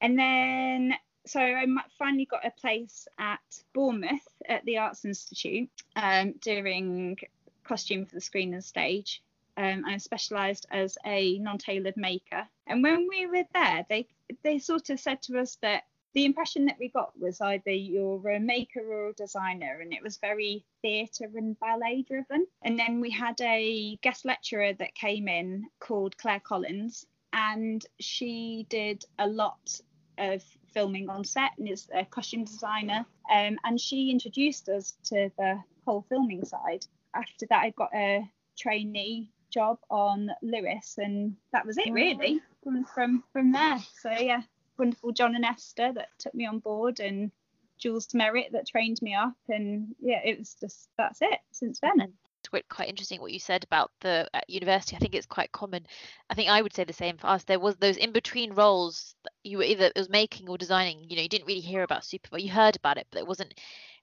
And 0.00 0.18
then 0.18 0.94
so 1.26 1.40
I 1.40 1.66
finally 1.98 2.24
got 2.24 2.46
a 2.46 2.50
place 2.52 3.06
at 3.18 3.40
Bournemouth 3.74 4.26
at 4.48 4.64
the 4.64 4.78
Arts 4.78 5.04
Institute 5.04 5.68
um, 5.96 6.32
doing 6.40 7.18
costume 7.64 8.06
for 8.06 8.14
the 8.14 8.20
screen 8.20 8.54
and 8.54 8.64
stage. 8.64 9.22
Um, 9.56 9.84
I 9.86 9.98
specialised 9.98 10.66
as 10.70 10.96
a 11.04 11.38
non-tailored 11.38 11.96
maker. 11.96 12.46
And 12.66 12.82
when 12.82 13.06
we 13.08 13.26
were 13.26 13.44
there, 13.52 13.84
they 13.88 14.06
they 14.42 14.60
sort 14.60 14.88
of 14.90 15.00
said 15.00 15.20
to 15.22 15.40
us 15.40 15.58
that 15.62 15.82
the 16.14 16.24
impression 16.24 16.66
that 16.66 16.76
we 16.78 16.88
got 16.88 17.12
was 17.18 17.40
either 17.40 17.70
you're 17.70 18.30
a 18.30 18.40
maker 18.40 18.80
or 18.80 19.10
a 19.10 19.14
designer, 19.14 19.80
and 19.80 19.92
it 19.92 20.02
was 20.02 20.16
very 20.18 20.64
theatre 20.82 21.30
and 21.34 21.58
ballet 21.60 22.04
driven. 22.06 22.46
And 22.62 22.78
then 22.78 23.00
we 23.00 23.10
had 23.10 23.40
a 23.40 23.96
guest 24.02 24.24
lecturer 24.24 24.72
that 24.74 24.94
came 24.94 25.28
in 25.28 25.66
called 25.78 26.16
Claire 26.18 26.40
Collins, 26.40 27.06
and 27.32 27.84
she 28.00 28.66
did 28.68 29.04
a 29.18 29.26
lot 29.26 29.80
of 30.18 30.42
filming 30.74 31.08
on 31.08 31.24
set 31.24 31.52
and 31.58 31.68
is 31.68 31.88
a 31.94 32.04
costume 32.04 32.44
designer. 32.44 33.06
Um, 33.32 33.58
and 33.64 33.80
she 33.80 34.10
introduced 34.10 34.68
us 34.68 34.96
to 35.04 35.30
the 35.38 35.62
whole 35.86 36.04
filming 36.08 36.44
side. 36.44 36.86
After 37.14 37.46
that, 37.46 37.62
I 37.62 37.70
got 37.70 37.90
a 37.94 38.28
trainee 38.58 39.30
job 39.50 39.78
on 39.90 40.30
Lewis, 40.42 40.96
and 40.98 41.36
that 41.52 41.66
was 41.66 41.76
it 41.78 41.92
really 41.92 42.40
from 42.62 42.84
from 42.84 43.24
from 43.32 43.52
there. 43.52 43.78
So 44.00 44.10
yeah, 44.10 44.42
wonderful 44.80 45.12
John 45.12 45.36
and 45.36 45.44
Esther 45.44 45.92
that 45.94 46.08
took 46.18 46.34
me 46.34 46.46
on 46.46 46.58
board 46.58 46.98
and 46.98 47.30
Jules 47.78 48.12
Merritt 48.12 48.52
that 48.52 48.66
trained 48.66 49.00
me 49.00 49.14
up 49.14 49.36
and 49.48 49.94
yeah 50.00 50.20
it 50.24 50.38
was 50.38 50.54
just 50.54 50.88
that's 50.98 51.22
it 51.22 51.38
since 51.52 51.78
then 51.80 52.12
it's 52.40 52.66
quite 52.70 52.88
interesting 52.88 53.20
what 53.20 53.32
you 53.32 53.38
said 53.38 53.64
about 53.64 53.90
the 54.00 54.28
university. 54.48 54.96
I 54.96 54.98
think 54.98 55.14
it's 55.14 55.26
quite 55.26 55.52
common. 55.52 55.86
I 56.30 56.34
think 56.34 56.48
I 56.48 56.62
would 56.62 56.72
say 56.72 56.84
the 56.84 56.92
same 56.92 57.18
for 57.18 57.26
us. 57.26 57.44
There 57.44 57.60
was 57.60 57.76
those 57.76 57.96
in 57.96 58.12
between 58.12 58.54
roles. 58.54 59.14
You 59.44 59.58
were 59.58 59.64
either 59.64 59.86
it 59.86 59.98
was 59.98 60.08
making 60.08 60.48
or 60.48 60.56
designing. 60.56 61.04
You 61.08 61.16
know, 61.16 61.22
you 61.22 61.28
didn't 61.28 61.46
really 61.46 61.60
hear 61.60 61.82
about 61.82 62.04
supervisor. 62.04 62.42
You 62.42 62.50
heard 62.50 62.76
about 62.76 62.96
it, 62.96 63.06
but 63.10 63.18
it 63.18 63.26
wasn't 63.26 63.54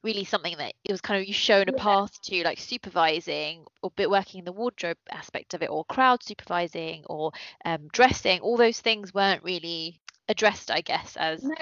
really 0.03 0.23
something 0.23 0.55
that 0.57 0.75
it 0.83 0.91
was 0.91 1.01
kind 1.01 1.19
of 1.19 1.27
you 1.27 1.33
shown 1.33 1.67
a 1.67 1.71
yeah. 1.71 1.83
path 1.83 2.21
to, 2.21 2.43
like 2.43 2.59
supervising 2.59 3.65
or 3.81 3.91
bit 3.91 4.09
working 4.09 4.39
in 4.39 4.45
the 4.45 4.51
wardrobe 4.51 4.97
aspect 5.09 5.53
of 5.53 5.63
it, 5.63 5.69
or 5.69 5.83
crowd 5.85 6.23
supervising, 6.23 7.03
or 7.07 7.31
um, 7.65 7.87
dressing. 7.91 8.39
All 8.41 8.57
those 8.57 8.79
things 8.79 9.13
weren't 9.13 9.43
really 9.43 9.99
addressed, 10.29 10.71
I 10.71 10.81
guess, 10.81 11.15
as 11.17 11.43
no, 11.43 11.55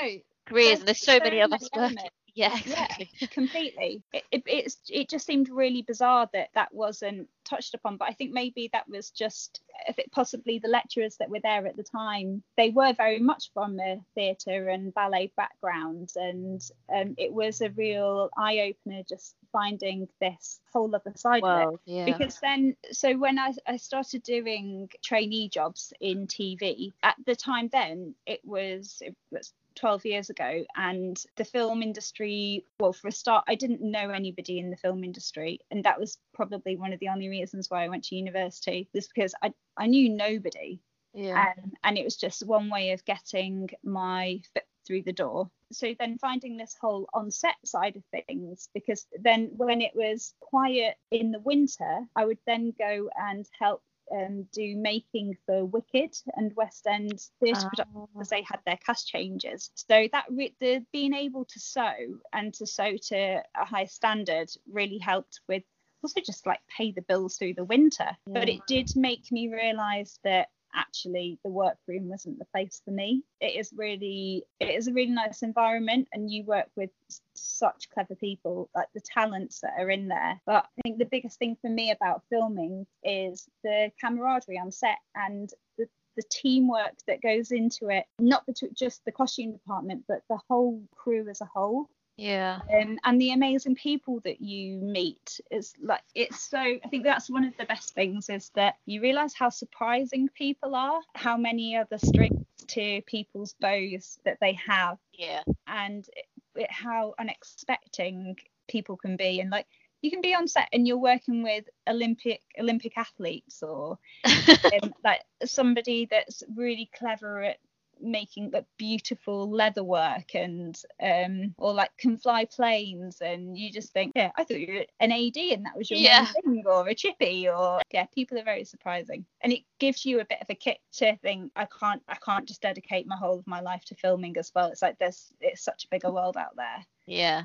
careers. 0.45 0.79
And 0.79 0.87
there's 0.87 1.01
so, 1.01 1.17
so 1.17 1.19
many 1.19 1.39
of 1.41 1.51
us 1.53 1.69
working. 1.73 2.09
Yeah, 2.45 2.57
exactly. 2.57 3.09
Yeah, 3.19 3.27
completely. 3.31 4.03
It, 4.11 4.23
it, 4.29 4.43
it's, 4.45 4.77
it 4.89 5.09
just 5.09 5.25
seemed 5.25 5.47
really 5.47 5.83
bizarre 5.83 6.29
that 6.33 6.49
that 6.53 6.73
wasn't 6.73 7.29
touched 7.45 7.73
upon. 7.73 7.95
But 7.95 8.09
I 8.09 8.11
think 8.11 8.33
maybe 8.33 8.69
that 8.73 8.89
was 8.89 9.09
just, 9.09 9.61
if 9.87 9.97
it 9.99 10.11
possibly 10.11 10.59
the 10.59 10.67
lecturers 10.67 11.15
that 11.17 11.29
were 11.29 11.39
there 11.41 11.65
at 11.65 11.77
the 11.77 11.83
time, 11.83 12.43
they 12.57 12.71
were 12.71 12.91
very 12.91 13.19
much 13.19 13.51
from 13.53 13.79
a 13.79 14.01
theatre 14.15 14.67
and 14.67 14.93
ballet 14.93 15.31
background. 15.37 16.11
And 16.17 16.61
um, 16.93 17.15
it 17.17 17.31
was 17.31 17.61
a 17.61 17.69
real 17.69 18.29
eye 18.37 18.75
opener 18.75 19.03
just 19.07 19.35
finding 19.53 20.09
this 20.19 20.59
whole 20.73 20.93
other 20.93 21.13
side 21.15 21.41
of 21.41 21.73
it. 21.73 21.79
Yeah. 21.85 22.03
Because 22.03 22.37
then, 22.41 22.75
so 22.91 23.17
when 23.17 23.39
I, 23.39 23.53
I 23.65 23.77
started 23.77 24.23
doing 24.23 24.89
trainee 25.01 25.47
jobs 25.47 25.93
in 26.01 26.27
TV, 26.27 26.91
at 27.01 27.15
the 27.25 27.35
time 27.35 27.69
then, 27.71 28.13
it 28.25 28.41
was, 28.43 28.97
it 28.99 29.15
was 29.31 29.53
12 29.75 30.05
years 30.05 30.29
ago 30.29 30.63
and 30.75 31.23
the 31.35 31.45
film 31.45 31.83
industry 31.83 32.65
well 32.79 32.93
for 32.93 33.07
a 33.07 33.11
start 33.11 33.43
i 33.47 33.55
didn't 33.55 33.81
know 33.81 34.09
anybody 34.09 34.59
in 34.59 34.69
the 34.69 34.77
film 34.77 35.03
industry 35.03 35.59
and 35.71 35.83
that 35.83 35.99
was 35.99 36.17
probably 36.33 36.75
one 36.75 36.93
of 36.93 36.99
the 36.99 37.09
only 37.09 37.29
reasons 37.29 37.69
why 37.69 37.83
i 37.83 37.89
went 37.89 38.03
to 38.03 38.15
university 38.15 38.89
was 38.93 39.07
because 39.07 39.33
i, 39.43 39.51
I 39.77 39.87
knew 39.87 40.09
nobody 40.09 40.79
yeah. 41.15 41.53
Um, 41.57 41.71
and 41.83 41.97
it 41.97 42.03
was 42.03 42.17
just 42.17 42.45
one 42.45 42.69
way 42.69 42.91
of 42.91 43.05
getting 43.05 43.69
my 43.83 44.41
foot 44.53 44.65
through 44.85 45.03
the 45.03 45.13
door. 45.13 45.49
So 45.71 45.95
then 45.97 46.19
finding 46.19 46.57
this 46.57 46.75
whole 46.79 47.09
on 47.13 47.31
set 47.31 47.55
side 47.63 47.95
of 47.95 48.03
things, 48.11 48.69
because 48.73 49.07
then 49.19 49.51
when 49.55 49.81
it 49.81 49.93
was 49.95 50.33
quiet 50.41 50.95
in 51.11 51.31
the 51.31 51.39
winter, 51.39 52.01
I 52.15 52.25
would 52.25 52.37
then 52.45 52.73
go 52.77 53.09
and 53.17 53.47
help 53.57 53.81
um, 54.11 54.47
do 54.51 54.75
making 54.75 55.37
for 55.45 55.65
Wicked 55.65 56.15
and 56.35 56.55
West 56.55 56.85
End 56.87 57.19
theatre 57.39 57.69
productions 57.69 58.07
because 58.13 58.29
they 58.29 58.43
had 58.43 58.59
their 58.65 58.77
cast 58.85 59.07
changes. 59.07 59.71
So 59.75 60.07
that 60.11 60.25
re- 60.29 60.55
the 60.59 60.85
being 60.91 61.13
able 61.13 61.45
to 61.45 61.59
sew 61.59 61.93
and 62.33 62.53
to 62.55 62.65
sew 62.65 62.95
to 63.09 63.43
a 63.55 63.65
high 63.65 63.85
standard 63.85 64.49
really 64.71 64.97
helped 64.97 65.41
with 65.47 65.63
also 66.03 66.21
just 66.21 66.45
like 66.45 66.59
pay 66.75 66.91
the 66.91 67.01
bills 67.01 67.37
through 67.37 67.55
the 67.55 67.63
winter. 67.63 68.09
Yeah. 68.27 68.33
But 68.33 68.49
it 68.49 68.61
did 68.67 68.91
make 68.95 69.31
me 69.31 69.47
realise 69.51 70.19
that 70.23 70.49
actually 70.75 71.39
the 71.43 71.49
workroom 71.49 72.09
wasn't 72.09 72.39
the 72.39 72.45
place 72.45 72.81
for 72.83 72.91
me. 72.91 73.23
It 73.39 73.55
is 73.55 73.71
really 73.75 74.45
it 74.59 74.69
is 74.69 74.87
a 74.87 74.93
really 74.93 75.11
nice 75.11 75.41
environment 75.41 76.07
and 76.13 76.31
you 76.31 76.43
work 76.43 76.69
with 76.75 76.89
such 77.33 77.89
clever 77.89 78.15
people, 78.15 78.69
like 78.75 78.87
the 78.93 79.01
talents 79.01 79.61
that 79.61 79.73
are 79.77 79.89
in 79.89 80.07
there. 80.07 80.39
But 80.45 80.65
I 80.77 80.81
think 80.83 80.97
the 80.97 81.05
biggest 81.05 81.39
thing 81.39 81.57
for 81.61 81.69
me 81.69 81.91
about 81.91 82.23
filming 82.29 82.85
is 83.03 83.47
the 83.63 83.91
camaraderie 84.01 84.59
on 84.59 84.71
set 84.71 84.97
and 85.15 85.49
the 85.77 85.87
the 86.15 86.23
teamwork 86.31 86.93
that 87.07 87.21
goes 87.21 87.51
into 87.51 87.89
it, 87.89 88.05
not 88.19 88.45
between 88.45 88.73
just 88.73 89.03
the 89.05 89.11
costume 89.11 89.51
department, 89.51 90.05
but 90.07 90.21
the 90.29 90.39
whole 90.49 90.81
crew 90.95 91.27
as 91.29 91.41
a 91.41 91.45
whole 91.45 91.89
Yeah. 92.17 92.59
um, 92.73 92.97
and 93.03 93.19
the 93.21 93.31
amazing 93.31 93.75
people 93.75 94.21
that 94.23 94.41
you 94.41 94.77
meet 94.79 95.39
is 95.51 95.73
like 95.81 96.01
it's 96.13 96.39
so 96.49 96.57
i 96.59 96.87
think 96.89 97.03
that's 97.03 97.29
one 97.29 97.43
of 97.43 97.55
the 97.57 97.65
best 97.65 97.93
things 97.93 98.29
is 98.29 98.51
that 98.55 98.75
you 98.85 99.01
realize 99.01 99.33
how 99.33 99.49
surprising 99.49 100.29
people 100.29 100.75
are 100.75 101.01
how 101.13 101.35
many 101.37 101.75
other 101.75 101.97
strings 101.97 102.45
to 102.67 103.01
people's 103.05 103.53
bows 103.59 104.17
that 104.25 104.37
they 104.39 104.53
have 104.65 104.97
Yeah. 105.13 105.43
and 105.67 106.07
it, 106.15 106.25
it- 106.55 106.71
how 106.71 107.13
unexpecting 107.19 108.37
people 108.67 108.95
can 108.97 109.17
be 109.17 109.41
and 109.41 109.49
like 109.49 109.67
you 110.01 110.09
can 110.11 110.21
be 110.21 110.35
on 110.35 110.47
set 110.47 110.69
and 110.71 110.87
you're 110.87 110.97
working 110.97 111.43
with 111.43 111.65
olympic 111.89 112.41
olympic 112.59 112.97
athletes 112.97 113.61
or 113.63 113.97
um, 114.25 114.93
like 115.03 115.21
somebody 115.43 116.07
that's 116.09 116.43
really 116.55 116.89
clever 116.97 117.41
at 117.43 117.57
making 118.01 118.51
like 118.51 118.65
beautiful 118.77 119.49
leather 119.49 119.83
work 119.83 120.35
and 120.35 120.81
um 121.01 121.53
or 121.57 121.73
like 121.73 121.91
can 121.97 122.17
fly 122.17 122.45
planes 122.45 123.21
and 123.21 123.57
you 123.57 123.71
just 123.71 123.93
think 123.93 124.11
yeah 124.15 124.31
i 124.35 124.43
thought 124.43 124.59
you 124.59 124.73
were 124.73 124.85
an 124.99 125.11
ad 125.11 125.37
and 125.37 125.65
that 125.65 125.77
was 125.77 125.89
your 125.89 125.99
Yeah. 125.99 126.25
thing 126.25 126.63
or 126.65 126.87
a 126.87 126.95
chippy 126.95 127.47
or 127.49 127.81
yeah 127.91 128.05
people 128.13 128.37
are 128.37 128.43
very 128.43 128.63
surprising 128.63 129.25
and 129.41 129.53
it 129.53 129.61
gives 129.79 130.05
you 130.05 130.19
a 130.19 130.25
bit 130.25 130.41
of 130.41 130.49
a 130.49 130.55
kick 130.55 130.79
to 130.93 131.15
think 131.17 131.51
i 131.55 131.65
can't 131.79 132.01
i 132.07 132.15
can't 132.15 132.47
just 132.47 132.61
dedicate 132.61 133.07
my 133.07 133.15
whole 133.15 133.39
of 133.39 133.47
my 133.47 133.61
life 133.61 133.83
to 133.85 133.95
filming 133.95 134.37
as 134.37 134.51
well 134.55 134.67
it's 134.67 134.81
like 134.81 134.97
there's 134.99 135.31
it's 135.41 135.63
such 135.63 135.85
a 135.85 135.89
bigger 135.89 136.11
world 136.11 136.37
out 136.37 136.55
there 136.55 136.85
yeah. 137.07 137.43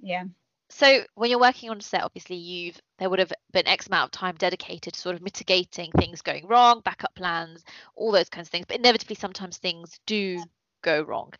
yeah 0.00 0.24
So 0.70 1.04
when 1.14 1.30
you're 1.30 1.40
working 1.40 1.68
on 1.68 1.80
set, 1.80 2.04
obviously 2.04 2.36
you've 2.36 2.80
there 2.98 3.10
would 3.10 3.18
have 3.18 3.32
been 3.52 3.66
X 3.66 3.88
amount 3.88 4.06
of 4.06 4.10
time 4.12 4.36
dedicated 4.36 4.94
to 4.94 5.00
sort 5.00 5.16
of 5.16 5.22
mitigating 5.22 5.90
things 5.92 6.22
going 6.22 6.46
wrong, 6.46 6.80
backup 6.84 7.14
plans, 7.14 7.64
all 7.96 8.12
those 8.12 8.28
kinds 8.28 8.46
of 8.46 8.52
things. 8.52 8.66
But 8.66 8.78
inevitably, 8.78 9.16
sometimes 9.16 9.58
things 9.58 9.98
do 10.06 10.42
go 10.82 11.02
wrong. 11.02 11.32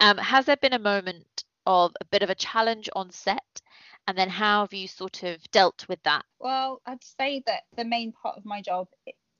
Um, 0.00 0.18
has 0.18 0.46
there 0.46 0.56
been 0.56 0.72
a 0.72 0.78
moment 0.78 1.44
of 1.66 1.92
a 2.00 2.04
bit 2.06 2.22
of 2.22 2.30
a 2.30 2.34
challenge 2.36 2.88
on 2.94 3.10
set, 3.10 3.60
and 4.06 4.16
then 4.16 4.28
how 4.28 4.60
have 4.60 4.72
you 4.72 4.86
sort 4.86 5.24
of 5.24 5.42
dealt 5.50 5.84
with 5.88 6.02
that? 6.04 6.24
Well, 6.38 6.80
I'd 6.86 7.02
say 7.02 7.42
that 7.46 7.62
the 7.76 7.84
main 7.84 8.12
part 8.12 8.38
of 8.38 8.44
my 8.44 8.62
job 8.62 8.86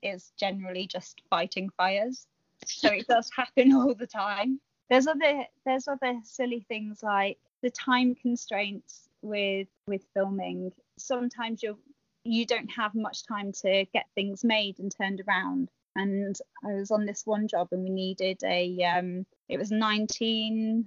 is 0.03 0.33
generally 0.37 0.87
just 0.87 1.21
fighting 1.29 1.69
fires. 1.77 2.27
So 2.65 2.89
it 2.89 3.07
does 3.07 3.29
happen 3.35 3.73
all 3.73 3.95
the 3.95 4.07
time. 4.07 4.59
There's 4.89 5.07
other 5.07 5.45
there's 5.65 5.87
other 5.87 6.19
silly 6.23 6.65
things 6.67 7.01
like 7.01 7.37
the 7.61 7.69
time 7.69 8.15
constraints 8.15 9.06
with 9.21 9.67
with 9.87 10.03
filming. 10.13 10.71
Sometimes 10.97 11.63
you 11.63 11.77
you 12.23 12.45
don't 12.45 12.69
have 12.69 12.93
much 12.93 13.25
time 13.25 13.51
to 13.53 13.85
get 13.93 14.05
things 14.15 14.43
made 14.43 14.79
and 14.79 14.91
turned 14.95 15.21
around. 15.27 15.69
And 15.95 16.35
I 16.63 16.73
was 16.73 16.91
on 16.91 17.05
this 17.05 17.25
one 17.25 17.47
job 17.47 17.69
and 17.71 17.83
we 17.83 17.89
needed 17.89 18.39
a 18.43 18.83
um 18.83 19.25
it 19.49 19.57
was 19.57 19.71
1930s 19.71 20.85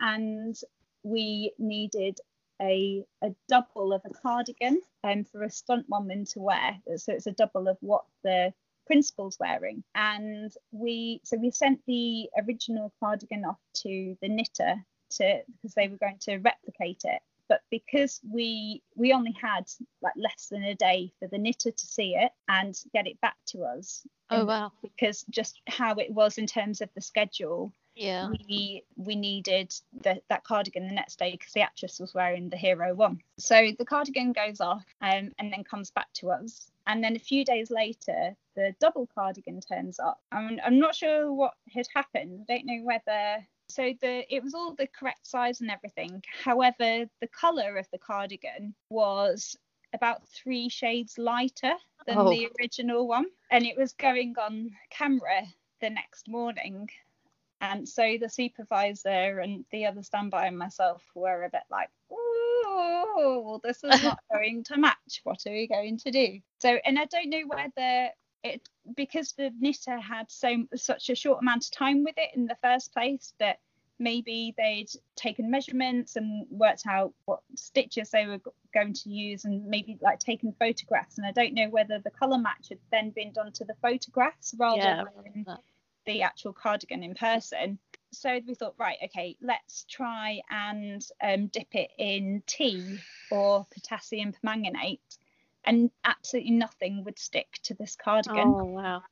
and 0.00 0.56
we 1.02 1.52
needed 1.58 2.18
a 2.60 3.04
a 3.22 3.34
double 3.48 3.92
of 3.92 4.02
a 4.04 4.10
cardigan 4.10 4.80
um, 5.02 5.24
for 5.24 5.42
a 5.42 5.50
stunt 5.50 5.86
woman 5.88 6.24
to 6.24 6.40
wear. 6.40 6.78
So 6.96 7.12
it's 7.12 7.26
a 7.26 7.32
double 7.32 7.68
of 7.68 7.76
what 7.80 8.04
the 8.22 8.52
principal's 8.86 9.38
wearing. 9.38 9.82
And 9.94 10.52
we 10.72 11.20
so 11.24 11.36
we 11.36 11.50
sent 11.50 11.80
the 11.86 12.28
original 12.42 12.92
cardigan 13.00 13.44
off 13.44 13.60
to 13.82 14.16
the 14.20 14.28
knitter 14.28 14.76
to 15.18 15.42
because 15.52 15.74
they 15.74 15.88
were 15.88 15.96
going 15.96 16.18
to 16.22 16.38
replicate 16.38 17.02
it. 17.04 17.20
But 17.48 17.60
because 17.70 18.20
we 18.28 18.82
we 18.94 19.12
only 19.12 19.36
had 19.40 19.70
like 20.00 20.14
less 20.16 20.48
than 20.50 20.64
a 20.64 20.74
day 20.74 21.12
for 21.18 21.28
the 21.28 21.38
knitter 21.38 21.70
to 21.70 21.86
see 21.86 22.14
it 22.16 22.32
and 22.48 22.74
get 22.92 23.06
it 23.06 23.20
back 23.20 23.36
to 23.48 23.64
us. 23.64 24.06
Oh 24.30 24.44
wow, 24.46 24.72
Because 24.82 25.24
just 25.30 25.60
how 25.66 25.94
it 25.96 26.10
was 26.10 26.38
in 26.38 26.46
terms 26.46 26.80
of 26.80 26.88
the 26.94 27.02
schedule, 27.02 27.72
yeah, 27.94 28.30
we 28.30 28.84
we 28.96 29.14
needed 29.14 29.74
the, 29.92 30.22
that 30.30 30.44
cardigan 30.44 30.88
the 30.88 30.94
next 30.94 31.18
day 31.18 31.32
because 31.32 31.52
the 31.52 31.60
actress 31.60 32.00
was 32.00 32.14
wearing 32.14 32.48
the 32.48 32.56
hero 32.56 32.94
one. 32.94 33.20
So 33.38 33.72
the 33.78 33.84
cardigan 33.84 34.32
goes 34.32 34.60
off 34.60 34.84
um, 35.02 35.32
and 35.38 35.52
then 35.52 35.64
comes 35.64 35.90
back 35.90 36.12
to 36.14 36.30
us. 36.30 36.70
And 36.86 37.02
then 37.02 37.16
a 37.16 37.20
few 37.20 37.44
days 37.44 37.70
later 37.70 38.36
the 38.56 38.74
double 38.80 39.08
cardigan 39.14 39.60
turns 39.60 39.98
up. 39.98 40.20
I'm, 40.32 40.60
I'm 40.64 40.78
not 40.78 40.94
sure 40.94 41.32
what 41.32 41.54
had 41.72 41.86
happened. 41.94 42.44
I 42.48 42.54
don't 42.54 42.66
know 42.66 42.84
whether 42.84 43.46
so 43.74 43.92
the 44.00 44.24
it 44.34 44.42
was 44.42 44.54
all 44.54 44.74
the 44.74 44.88
correct 44.98 45.26
size 45.26 45.60
and 45.60 45.70
everything 45.70 46.22
however 46.42 47.04
the 47.20 47.28
color 47.28 47.76
of 47.76 47.86
the 47.92 47.98
cardigan 47.98 48.74
was 48.88 49.56
about 49.92 50.26
three 50.28 50.68
shades 50.68 51.18
lighter 51.18 51.74
than 52.06 52.18
Oh. 52.18 52.30
the 52.30 52.48
original 52.60 53.06
one 53.06 53.26
and 53.50 53.64
it 53.64 53.76
was 53.76 53.92
going 53.94 54.34
on 54.38 54.70
camera 54.90 55.42
the 55.80 55.90
next 55.90 56.28
morning 56.28 56.88
and 57.60 57.88
so 57.88 58.16
the 58.20 58.28
supervisor 58.28 59.38
and 59.40 59.64
the 59.72 59.86
other 59.86 60.02
standby 60.02 60.46
and 60.46 60.58
myself 60.58 61.02
were 61.14 61.44
a 61.44 61.48
bit 61.48 61.62
like, 61.70 61.88
oh, 62.10 63.58
this 63.64 63.82
is 63.82 64.02
not 64.02 64.18
going 64.32 64.64
to 64.64 64.76
match. 64.76 65.20
What 65.22 65.38
are 65.46 65.52
we 65.52 65.66
going 65.66 65.96
to 65.98 66.10
do? 66.10 66.40
So, 66.58 66.78
and 66.84 66.98
I 66.98 67.06
don't 67.06 67.30
know 67.30 67.44
whether 67.46 68.10
it 68.42 68.68
because 68.94 69.32
the 69.32 69.50
knitter 69.58 69.98
had 69.98 70.30
so 70.30 70.66
such 70.74 71.08
a 71.08 71.14
short 71.14 71.40
amount 71.40 71.64
of 71.64 71.70
time 71.70 72.04
with 72.04 72.16
it 72.18 72.36
in 72.36 72.44
the 72.44 72.58
first 72.62 72.92
place 72.92 73.32
that 73.38 73.60
maybe 73.98 74.54
they'd 74.56 74.90
taken 75.16 75.50
measurements 75.50 76.16
and 76.16 76.46
worked 76.50 76.86
out 76.86 77.12
what 77.26 77.40
stitches 77.54 78.10
they 78.10 78.26
were 78.26 78.40
going 78.72 78.92
to 78.92 79.08
use 79.08 79.44
and 79.44 79.66
maybe 79.66 79.96
like 80.02 80.18
taken 80.18 80.52
photographs 80.58 81.16
and 81.16 81.26
i 81.26 81.30
don't 81.30 81.54
know 81.54 81.68
whether 81.68 82.00
the 82.00 82.10
color 82.10 82.38
match 82.38 82.70
had 82.70 82.78
then 82.90 83.10
been 83.10 83.32
done 83.32 83.52
to 83.52 83.64
the 83.64 83.74
photographs 83.80 84.54
rather 84.58 84.78
Yeah, 84.78 85.04
than 85.24 85.46
the 86.06 86.22
actual 86.22 86.52
cardigan 86.52 87.02
in 87.02 87.14
person. 87.14 87.78
So 88.12 88.40
we 88.46 88.54
thought, 88.54 88.74
right, 88.78 88.98
okay, 89.04 89.36
let's 89.40 89.84
try 89.90 90.40
and 90.50 91.04
um, 91.22 91.48
dip 91.48 91.74
it 91.74 91.90
in 91.98 92.42
tea 92.46 93.00
or 93.30 93.66
potassium 93.72 94.32
permanganate, 94.32 95.00
and 95.64 95.90
absolutely 96.04 96.52
nothing 96.52 97.04
would 97.04 97.18
stick 97.18 97.58
to 97.64 97.74
this 97.74 97.96
cardigan. 97.96 98.54
oh 98.54 98.64
wow. 98.64 99.02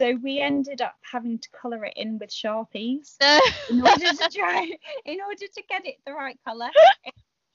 So 0.00 0.14
we 0.22 0.40
ended 0.40 0.82
up 0.82 0.94
having 1.00 1.38
to 1.38 1.48
colour 1.50 1.84
it 1.84 1.94
in 1.96 2.18
with 2.18 2.30
sharpies 2.30 3.16
in 3.70 3.80
order 3.80 4.12
to 4.12 4.28
try, 4.30 4.70
in 5.04 5.18
order 5.26 5.46
to 5.46 5.62
get 5.68 5.86
it 5.86 5.96
the 6.06 6.12
right 6.12 6.38
colour. 6.44 6.70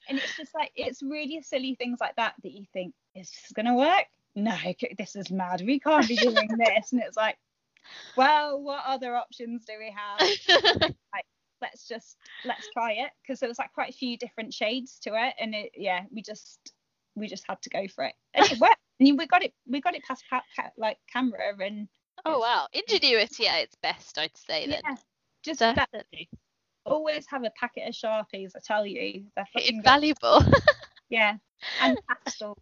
And 0.08 0.18
it's 0.18 0.36
just 0.36 0.52
like 0.52 0.72
it's 0.74 1.00
really 1.00 1.40
silly 1.42 1.76
things 1.76 1.98
like 2.00 2.16
that 2.16 2.34
that 2.42 2.50
you 2.50 2.64
think 2.72 2.92
is 3.14 3.30
this 3.30 3.52
going 3.54 3.66
to 3.66 3.74
work? 3.74 4.06
No, 4.34 4.56
this 4.98 5.14
is 5.14 5.30
mad. 5.30 5.62
We 5.64 5.78
can't 5.78 6.08
be 6.08 6.16
doing 6.16 6.48
this. 6.58 6.90
And 6.90 7.00
it's 7.00 7.16
like, 7.16 7.38
well, 8.16 8.60
what 8.60 8.82
other 8.84 9.14
options 9.14 9.64
do 9.64 9.74
we 9.78 9.94
have? 9.94 10.92
let's 11.62 11.86
just 11.86 12.16
let's 12.44 12.68
try 12.72 12.92
it 12.92 13.10
because 13.22 13.38
there 13.38 13.48
was 13.48 13.58
like 13.58 13.72
quite 13.72 13.90
a 13.90 13.96
few 13.96 14.18
different 14.18 14.52
shades 14.52 14.98
to 14.98 15.10
it 15.14 15.32
and 15.38 15.54
it 15.54 15.70
yeah 15.76 16.00
we 16.12 16.20
just 16.20 16.72
we 17.14 17.28
just 17.28 17.44
had 17.48 17.60
to 17.62 17.70
go 17.70 17.86
for 17.94 18.04
it 18.04 18.14
and 18.34 18.44
it 18.50 18.58
worked 18.58 18.74
and 18.98 19.16
we 19.16 19.26
got 19.26 19.44
it 19.44 19.54
we 19.68 19.80
got 19.80 19.94
it 19.94 20.02
past 20.02 20.24
ca- 20.28 20.42
ca- 20.56 20.72
like 20.76 20.98
camera 21.10 21.54
and 21.60 21.88
oh 22.24 22.38
wow, 22.40 22.66
ingenuity 22.72 23.46
at 23.48 23.60
its 23.60 23.74
best, 23.82 24.18
I'd 24.18 24.36
say 24.36 24.66
then. 24.66 24.80
yeah 24.84 24.96
just 25.42 25.58
Definitely. 25.60 26.28
always 26.86 27.26
have 27.28 27.44
a 27.44 27.50
packet 27.58 27.88
of 27.88 27.94
sharpies 27.94 28.52
i 28.56 28.60
tell 28.64 28.86
you 28.86 29.24
they're 29.36 29.46
good. 29.56 29.68
Invaluable. 29.68 30.40
yeah 31.10 31.36
and 31.80 31.98
pastels 32.24 32.58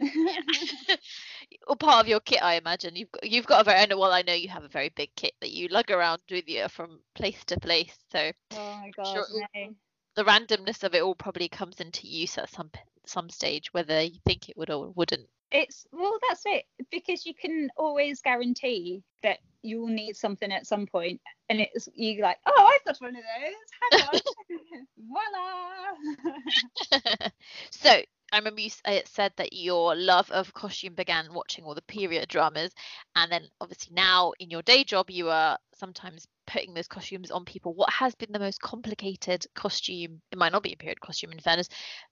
or 1.66 1.74
part 1.76 2.04
of 2.04 2.08
your 2.08 2.20
kit, 2.20 2.40
I 2.40 2.54
imagine. 2.54 2.94
You've 2.94 3.10
got 3.10 3.28
you've 3.28 3.46
got 3.46 3.62
a 3.62 3.64
very 3.64 3.86
well, 3.96 4.12
I 4.12 4.22
know 4.22 4.32
you 4.32 4.48
have 4.48 4.62
a 4.62 4.68
very 4.68 4.90
big 4.90 5.10
kit 5.16 5.32
that 5.40 5.50
you 5.50 5.66
lug 5.68 5.90
around 5.90 6.20
with 6.30 6.48
you 6.48 6.68
from 6.68 7.00
place 7.16 7.44
to 7.46 7.58
place. 7.58 7.96
So 8.12 8.30
oh 8.52 8.76
my 8.80 8.92
god 8.96 9.06
Sure. 9.12 9.26
no. 9.54 9.74
the 10.14 10.24
randomness 10.24 10.84
of 10.84 10.94
it 10.94 11.02
all 11.02 11.16
probably 11.16 11.48
comes 11.48 11.80
into 11.80 12.06
use 12.06 12.38
at 12.38 12.48
some 12.48 12.70
some 13.06 13.28
stage, 13.28 13.72
whether 13.72 14.00
you 14.02 14.20
think 14.24 14.48
it 14.48 14.56
would 14.56 14.70
or 14.70 14.90
wouldn't. 14.90 15.28
It's 15.50 15.86
well 15.92 16.18
that's 16.28 16.42
it 16.46 16.64
because 16.90 17.26
you 17.26 17.34
can 17.34 17.70
always 17.76 18.20
guarantee 18.20 19.02
that 19.22 19.38
you 19.62 19.80
will 19.80 19.88
need 19.88 20.16
something 20.16 20.52
at 20.52 20.66
some 20.66 20.86
point, 20.86 21.20
and 21.48 21.60
it's 21.60 21.88
you 21.94 22.22
like, 22.22 22.38
oh, 22.46 22.70
I've 22.74 22.84
got 22.84 23.00
one 23.00 23.16
of 23.16 23.22
those. 23.22 23.92
Hang 23.92 24.02
on, 24.08 24.20
voila. 27.00 27.30
so 27.70 27.88
I 28.32 28.38
remember 28.38 28.60
you 28.60 28.70
uh, 28.84 29.00
said 29.06 29.32
that 29.36 29.52
your 29.52 29.94
love 29.94 30.30
of 30.30 30.52
costume 30.52 30.94
began 30.94 31.32
watching 31.32 31.64
all 31.64 31.74
the 31.74 31.82
period 31.82 32.28
dramas, 32.28 32.72
and 33.16 33.30
then 33.32 33.48
obviously 33.60 33.94
now 33.94 34.32
in 34.38 34.50
your 34.50 34.62
day 34.62 34.84
job 34.84 35.10
you 35.10 35.30
are 35.30 35.58
sometimes 35.74 36.26
putting 36.46 36.74
those 36.74 36.88
costumes 36.88 37.30
on 37.30 37.44
people. 37.44 37.74
What 37.74 37.90
has 37.90 38.14
been 38.14 38.32
the 38.32 38.38
most 38.38 38.60
complicated 38.60 39.46
costume? 39.54 40.20
It 40.30 40.38
might 40.38 40.52
not 40.52 40.62
be 40.62 40.72
a 40.72 40.76
period 40.76 41.00
costume, 41.00 41.32
in 41.32 41.38
fairness. 41.38 41.68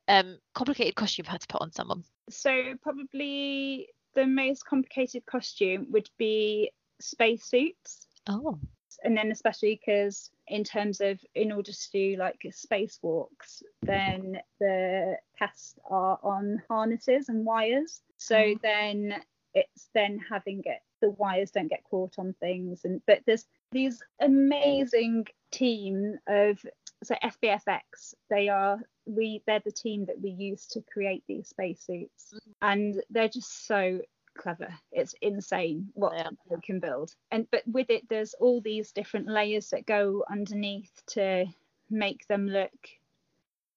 Um, 0.08 0.38
complicated 0.54 0.94
costume 0.94 1.24
you've 1.24 1.32
had 1.32 1.40
to 1.40 1.48
put 1.48 1.62
on 1.62 1.72
someone. 1.72 2.04
So 2.30 2.74
probably 2.82 3.88
the 4.14 4.26
most 4.26 4.64
complicated 4.64 5.26
costume 5.26 5.86
would 5.90 6.08
be 6.18 6.70
spacesuits. 7.00 8.06
Oh. 8.26 8.58
And 9.04 9.16
then 9.16 9.30
especially 9.30 9.80
because 9.84 10.30
in 10.48 10.64
terms 10.64 11.00
of 11.00 11.18
in 11.34 11.52
order 11.52 11.72
to 11.72 11.90
do 11.92 12.16
like 12.18 12.40
spacewalks, 12.46 13.62
then 13.82 14.40
the 14.60 15.16
cast 15.38 15.78
are 15.88 16.18
on 16.22 16.62
harnesses 16.68 17.28
and 17.28 17.44
wires. 17.44 18.00
So 18.16 18.36
oh. 18.36 18.54
then 18.62 19.20
it's 19.54 19.88
then 19.94 20.20
having 20.30 20.62
it 20.66 20.80
the 21.00 21.10
wires 21.10 21.50
don't 21.50 21.68
get 21.68 21.84
caught 21.84 22.18
on 22.18 22.34
things 22.40 22.84
and 22.84 23.00
but 23.06 23.20
there's 23.26 23.46
these 23.72 24.02
amazing 24.20 25.26
team 25.50 26.18
of 26.26 26.58
so 27.02 27.14
FBFX 27.22 28.14
they 28.30 28.48
are 28.48 28.78
we 29.06 29.42
they're 29.46 29.62
the 29.64 29.72
team 29.72 30.06
that 30.06 30.20
we 30.20 30.30
use 30.30 30.66
to 30.66 30.82
create 30.92 31.24
these 31.26 31.48
spacesuits 31.48 32.34
mm-hmm. 32.34 32.50
and 32.62 33.02
they're 33.10 33.28
just 33.28 33.66
so 33.66 34.00
clever. 34.36 34.68
It's 34.92 35.14
insane 35.22 35.90
what 35.94 36.14
yeah. 36.14 36.30
they 36.50 36.56
can 36.62 36.80
build. 36.80 37.14
And 37.30 37.46
but 37.50 37.62
with 37.66 37.90
it, 37.90 38.08
there's 38.08 38.34
all 38.34 38.60
these 38.60 38.92
different 38.92 39.28
layers 39.28 39.70
that 39.70 39.86
go 39.86 40.24
underneath 40.30 41.02
to 41.08 41.46
make 41.90 42.26
them 42.26 42.48
look 42.48 42.72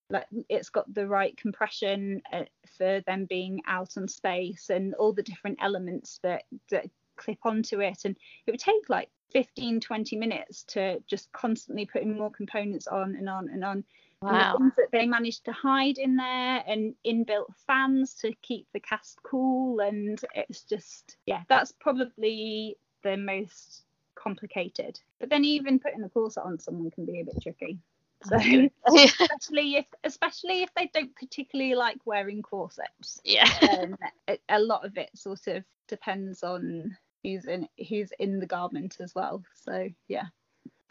like 0.09 0.25
it's 0.49 0.69
got 0.69 0.91
the 0.93 1.07
right 1.07 1.37
compression 1.37 2.21
uh, 2.33 2.43
for 2.77 3.01
them 3.01 3.25
being 3.25 3.61
out 3.67 3.95
on 3.97 4.07
space 4.07 4.69
and 4.69 4.95
all 4.95 5.13
the 5.13 5.23
different 5.23 5.59
elements 5.61 6.19
that 6.23 6.43
that 6.71 6.89
clip 7.15 7.37
onto 7.43 7.81
it 7.81 7.99
and 8.05 8.15
it 8.47 8.51
would 8.51 8.59
take 8.59 8.89
like 8.89 9.09
15 9.31 9.79
20 9.81 10.15
minutes 10.15 10.63
to 10.63 10.99
just 11.07 11.31
constantly 11.31 11.85
putting 11.85 12.17
more 12.17 12.31
components 12.31 12.87
on 12.87 13.15
and 13.15 13.29
on 13.29 13.49
and 13.49 13.63
on 13.63 13.83
Wow. 14.21 14.31
And 14.31 14.53
the 14.53 14.57
things 14.57 14.73
that 14.77 14.97
they 14.97 15.05
managed 15.05 15.45
to 15.45 15.51
hide 15.51 15.97
in 15.97 16.17
there 16.17 16.63
and 16.67 16.93
inbuilt 17.05 17.53
fans 17.65 18.15
to 18.15 18.33
keep 18.41 18.67
the 18.73 18.79
cast 18.79 19.19
cool. 19.23 19.79
And 19.79 20.19
it's 20.33 20.63
just, 20.63 21.17
yeah, 21.25 21.43
that's 21.47 21.71
probably 21.71 22.77
the 23.03 23.15
most 23.15 23.83
complicated. 24.15 24.99
But 25.19 25.29
then 25.29 25.45
even 25.45 25.79
putting 25.79 26.01
the 26.01 26.09
corset 26.09 26.43
on 26.43 26.59
someone 26.59 26.91
can 26.91 27.05
be 27.05 27.21
a 27.21 27.25
bit 27.25 27.41
tricky. 27.41 27.79
So 28.25 28.35
especially 28.85 29.75
if 29.77 29.85
especially 30.03 30.63
if 30.63 30.73
they 30.75 30.91
don't 30.93 31.15
particularly 31.15 31.75
like 31.75 31.99
wearing 32.05 32.41
corsets. 32.41 33.21
Yeah. 33.23 33.49
Um, 33.61 33.95
a, 34.27 34.37
a 34.49 34.59
lot 34.59 34.85
of 34.85 34.97
it 34.97 35.09
sort 35.15 35.47
of 35.47 35.63
depends 35.87 36.43
on 36.43 36.97
who's 37.23 37.45
in 37.45 37.69
who's 37.87 38.11
in 38.19 38.39
the 38.41 38.45
garment 38.45 38.97
as 38.99 39.15
well. 39.15 39.43
So 39.63 39.87
yeah 40.09 40.25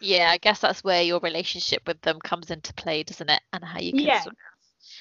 yeah, 0.01 0.31
I 0.31 0.39
guess 0.39 0.61
that's 0.61 0.85
where 0.85 1.03
your 1.03 1.21
relationship 1.21 1.83
with 1.87 2.01
them 2.03 2.19
comes 2.21 2.51
into 2.51 2.73
play, 2.75 3.03
doesn't 3.03 3.31
it? 3.31 3.41
And 3.53 3.65
how 3.65 3.81
you 3.81 3.93
can 3.93 4.01
yeah, 4.01 4.21
sort 4.21 4.37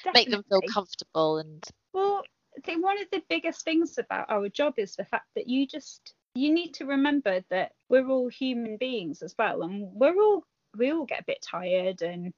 of 0.06 0.14
make 0.14 0.30
them 0.30 0.42
feel 0.48 0.60
comfortable 0.72 1.38
and 1.38 1.64
well, 1.92 2.22
I 2.56 2.60
think 2.60 2.84
one 2.84 3.00
of 3.00 3.08
the 3.12 3.22
biggest 3.28 3.64
things 3.64 3.98
about 3.98 4.30
our 4.30 4.48
job 4.48 4.74
is 4.76 4.96
the 4.96 5.04
fact 5.04 5.26
that 5.34 5.48
you 5.48 5.66
just 5.66 6.14
you 6.34 6.52
need 6.52 6.74
to 6.74 6.86
remember 6.86 7.42
that 7.50 7.72
we're 7.88 8.08
all 8.08 8.28
human 8.28 8.76
beings 8.76 9.22
as 9.22 9.34
well 9.38 9.62
and 9.62 9.88
we're 9.92 10.20
all 10.20 10.44
we 10.76 10.92
all 10.92 11.04
get 11.04 11.20
a 11.20 11.24
bit 11.26 11.38
tired 11.42 12.02
and 12.02 12.32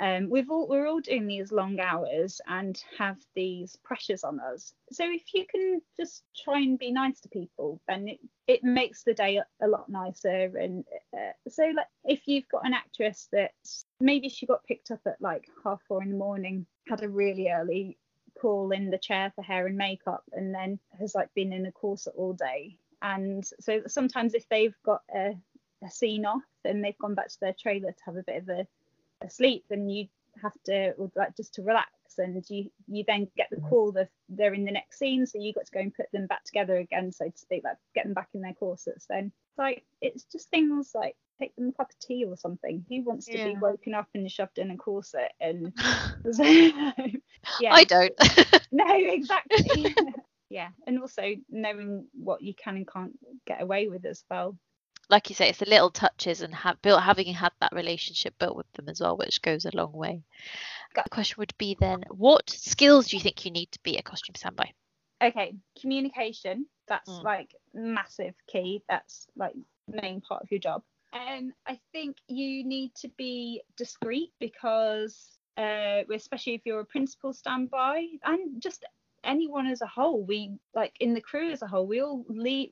um, 0.00 0.30
we've 0.30 0.50
all 0.50 0.68
we're 0.68 0.86
all 0.86 1.00
doing 1.00 1.26
these 1.26 1.50
long 1.50 1.80
hours 1.80 2.40
and 2.46 2.80
have 2.98 3.16
these 3.34 3.76
pressures 3.82 4.22
on 4.22 4.38
us. 4.38 4.72
So 4.92 5.04
if 5.04 5.34
you 5.34 5.44
can 5.46 5.80
just 5.96 6.22
try 6.44 6.60
and 6.60 6.78
be 6.78 6.92
nice 6.92 7.20
to 7.20 7.28
people, 7.28 7.80
then 7.88 8.08
it, 8.08 8.20
it 8.46 8.62
makes 8.62 9.02
the 9.02 9.14
day 9.14 9.40
a 9.60 9.66
lot 9.66 9.88
nicer. 9.88 10.52
And 10.56 10.84
uh, 11.12 11.32
so 11.48 11.64
like 11.74 11.86
if 12.04 12.20
you've 12.26 12.48
got 12.48 12.64
an 12.64 12.74
actress 12.74 13.28
that 13.32 13.52
maybe 14.00 14.28
she 14.28 14.46
got 14.46 14.64
picked 14.64 14.92
up 14.92 15.00
at 15.06 15.20
like 15.20 15.46
half 15.64 15.80
four 15.88 16.02
in 16.02 16.10
the 16.10 16.16
morning, 16.16 16.66
had 16.86 17.02
a 17.02 17.08
really 17.08 17.50
early 17.50 17.98
call 18.40 18.70
in 18.70 18.90
the 18.90 18.98
chair 18.98 19.32
for 19.34 19.42
hair 19.42 19.66
and 19.66 19.76
makeup, 19.76 20.22
and 20.32 20.54
then 20.54 20.78
has 21.00 21.14
like 21.14 21.34
been 21.34 21.52
in 21.52 21.66
a 21.66 21.72
corset 21.72 22.14
all 22.16 22.34
day. 22.34 22.76
And 23.02 23.44
so 23.60 23.82
sometimes 23.88 24.34
if 24.34 24.48
they've 24.48 24.74
got 24.84 25.02
a, 25.14 25.36
a 25.84 25.90
scene 25.90 26.24
off 26.24 26.42
and 26.64 26.84
they've 26.84 26.98
gone 26.98 27.14
back 27.14 27.28
to 27.28 27.40
their 27.40 27.54
trailer 27.60 27.90
to 27.90 28.04
have 28.06 28.16
a 28.16 28.22
bit 28.22 28.42
of 28.42 28.48
a 28.48 28.66
asleep 29.22 29.64
and 29.70 29.90
you 29.90 30.06
have 30.42 30.52
to 30.64 30.94
like 31.16 31.36
just 31.36 31.54
to 31.54 31.62
relax 31.62 31.90
and 32.18 32.44
you 32.48 32.70
you 32.86 33.04
then 33.06 33.28
get 33.36 33.48
the 33.50 33.56
mm-hmm. 33.56 33.68
call 33.68 33.92
that 33.92 34.08
they're 34.28 34.54
in 34.54 34.64
the 34.64 34.72
next 34.72 34.98
scene 34.98 35.26
so 35.26 35.38
you 35.38 35.52
got 35.52 35.66
to 35.66 35.72
go 35.72 35.80
and 35.80 35.94
put 35.94 36.10
them 36.12 36.26
back 36.26 36.44
together 36.44 36.76
again 36.76 37.12
so 37.12 37.26
to 37.26 37.38
speak 37.38 37.62
like 37.64 37.76
get 37.94 38.04
them 38.04 38.14
back 38.14 38.28
in 38.34 38.40
their 38.40 38.54
corsets 38.54 39.06
then. 39.08 39.32
Like 39.56 39.84
it's 40.00 40.24
just 40.24 40.50
things 40.50 40.92
like 40.94 41.16
take 41.40 41.54
them 41.56 41.68
a 41.68 41.72
cup 41.72 41.90
of 41.90 41.98
tea 41.98 42.24
or 42.24 42.36
something. 42.36 42.84
Who 42.88 43.02
wants 43.02 43.26
to 43.26 43.36
yeah. 43.36 43.48
be 43.48 43.56
woken 43.56 43.94
up 43.94 44.08
and 44.14 44.30
shoved 44.30 44.58
in 44.58 44.70
a 44.70 44.76
corset 44.76 45.32
and 45.40 45.72
yeah. 47.60 47.72
I 47.74 47.84
don't. 47.84 48.14
No 48.70 48.84
exactly. 48.88 49.94
Yeah 50.50 50.68
and 50.86 50.98
also 51.00 51.34
knowing 51.50 52.06
what 52.12 52.42
you 52.42 52.54
can 52.54 52.76
and 52.76 52.88
can't 52.88 53.18
get 53.46 53.62
away 53.62 53.88
with 53.88 54.04
as 54.04 54.24
well 54.30 54.56
like 55.10 55.28
you 55.28 55.34
say, 55.34 55.48
it's 55.48 55.58
the 55.58 55.68
little 55.68 55.90
touches 55.90 56.42
and 56.42 56.54
have 56.54 56.80
built 56.82 57.02
having 57.02 57.32
had 57.32 57.52
that 57.60 57.72
relationship 57.72 58.38
built 58.38 58.56
with 58.56 58.70
them 58.72 58.88
as 58.88 59.00
well, 59.00 59.16
which 59.16 59.42
goes 59.42 59.64
a 59.64 59.76
long 59.76 59.92
way. 59.92 60.22
The 60.94 61.04
question 61.10 61.36
would 61.38 61.56
be 61.58 61.76
then, 61.78 62.04
what 62.10 62.50
skills 62.50 63.08
do 63.08 63.16
you 63.16 63.22
think 63.22 63.44
you 63.44 63.50
need 63.50 63.70
to 63.72 63.78
be 63.82 63.96
a 63.96 64.02
costume 64.02 64.34
standby? 64.34 64.72
Okay, 65.22 65.54
communication. 65.80 66.66
That's 66.88 67.10
mm. 67.10 67.22
like 67.22 67.54
massive 67.74 68.34
key. 68.46 68.82
That's 68.88 69.26
like 69.36 69.54
main 69.88 70.20
part 70.20 70.42
of 70.42 70.50
your 70.50 70.60
job. 70.60 70.82
And 71.12 71.52
I 71.66 71.78
think 71.92 72.16
you 72.28 72.64
need 72.64 72.94
to 72.96 73.08
be 73.16 73.62
discreet 73.76 74.32
because, 74.38 75.38
uh, 75.56 76.02
especially 76.14 76.54
if 76.54 76.62
you're 76.64 76.80
a 76.80 76.84
principal 76.86 77.32
standby 77.32 78.06
and 78.24 78.62
just 78.62 78.84
anyone 79.24 79.66
as 79.66 79.80
a 79.80 79.86
whole, 79.86 80.22
we 80.22 80.58
like 80.74 80.94
in 81.00 81.14
the 81.14 81.20
crew 81.20 81.50
as 81.50 81.62
a 81.62 81.66
whole, 81.66 81.86
we 81.86 82.00
all 82.02 82.24
lean 82.28 82.70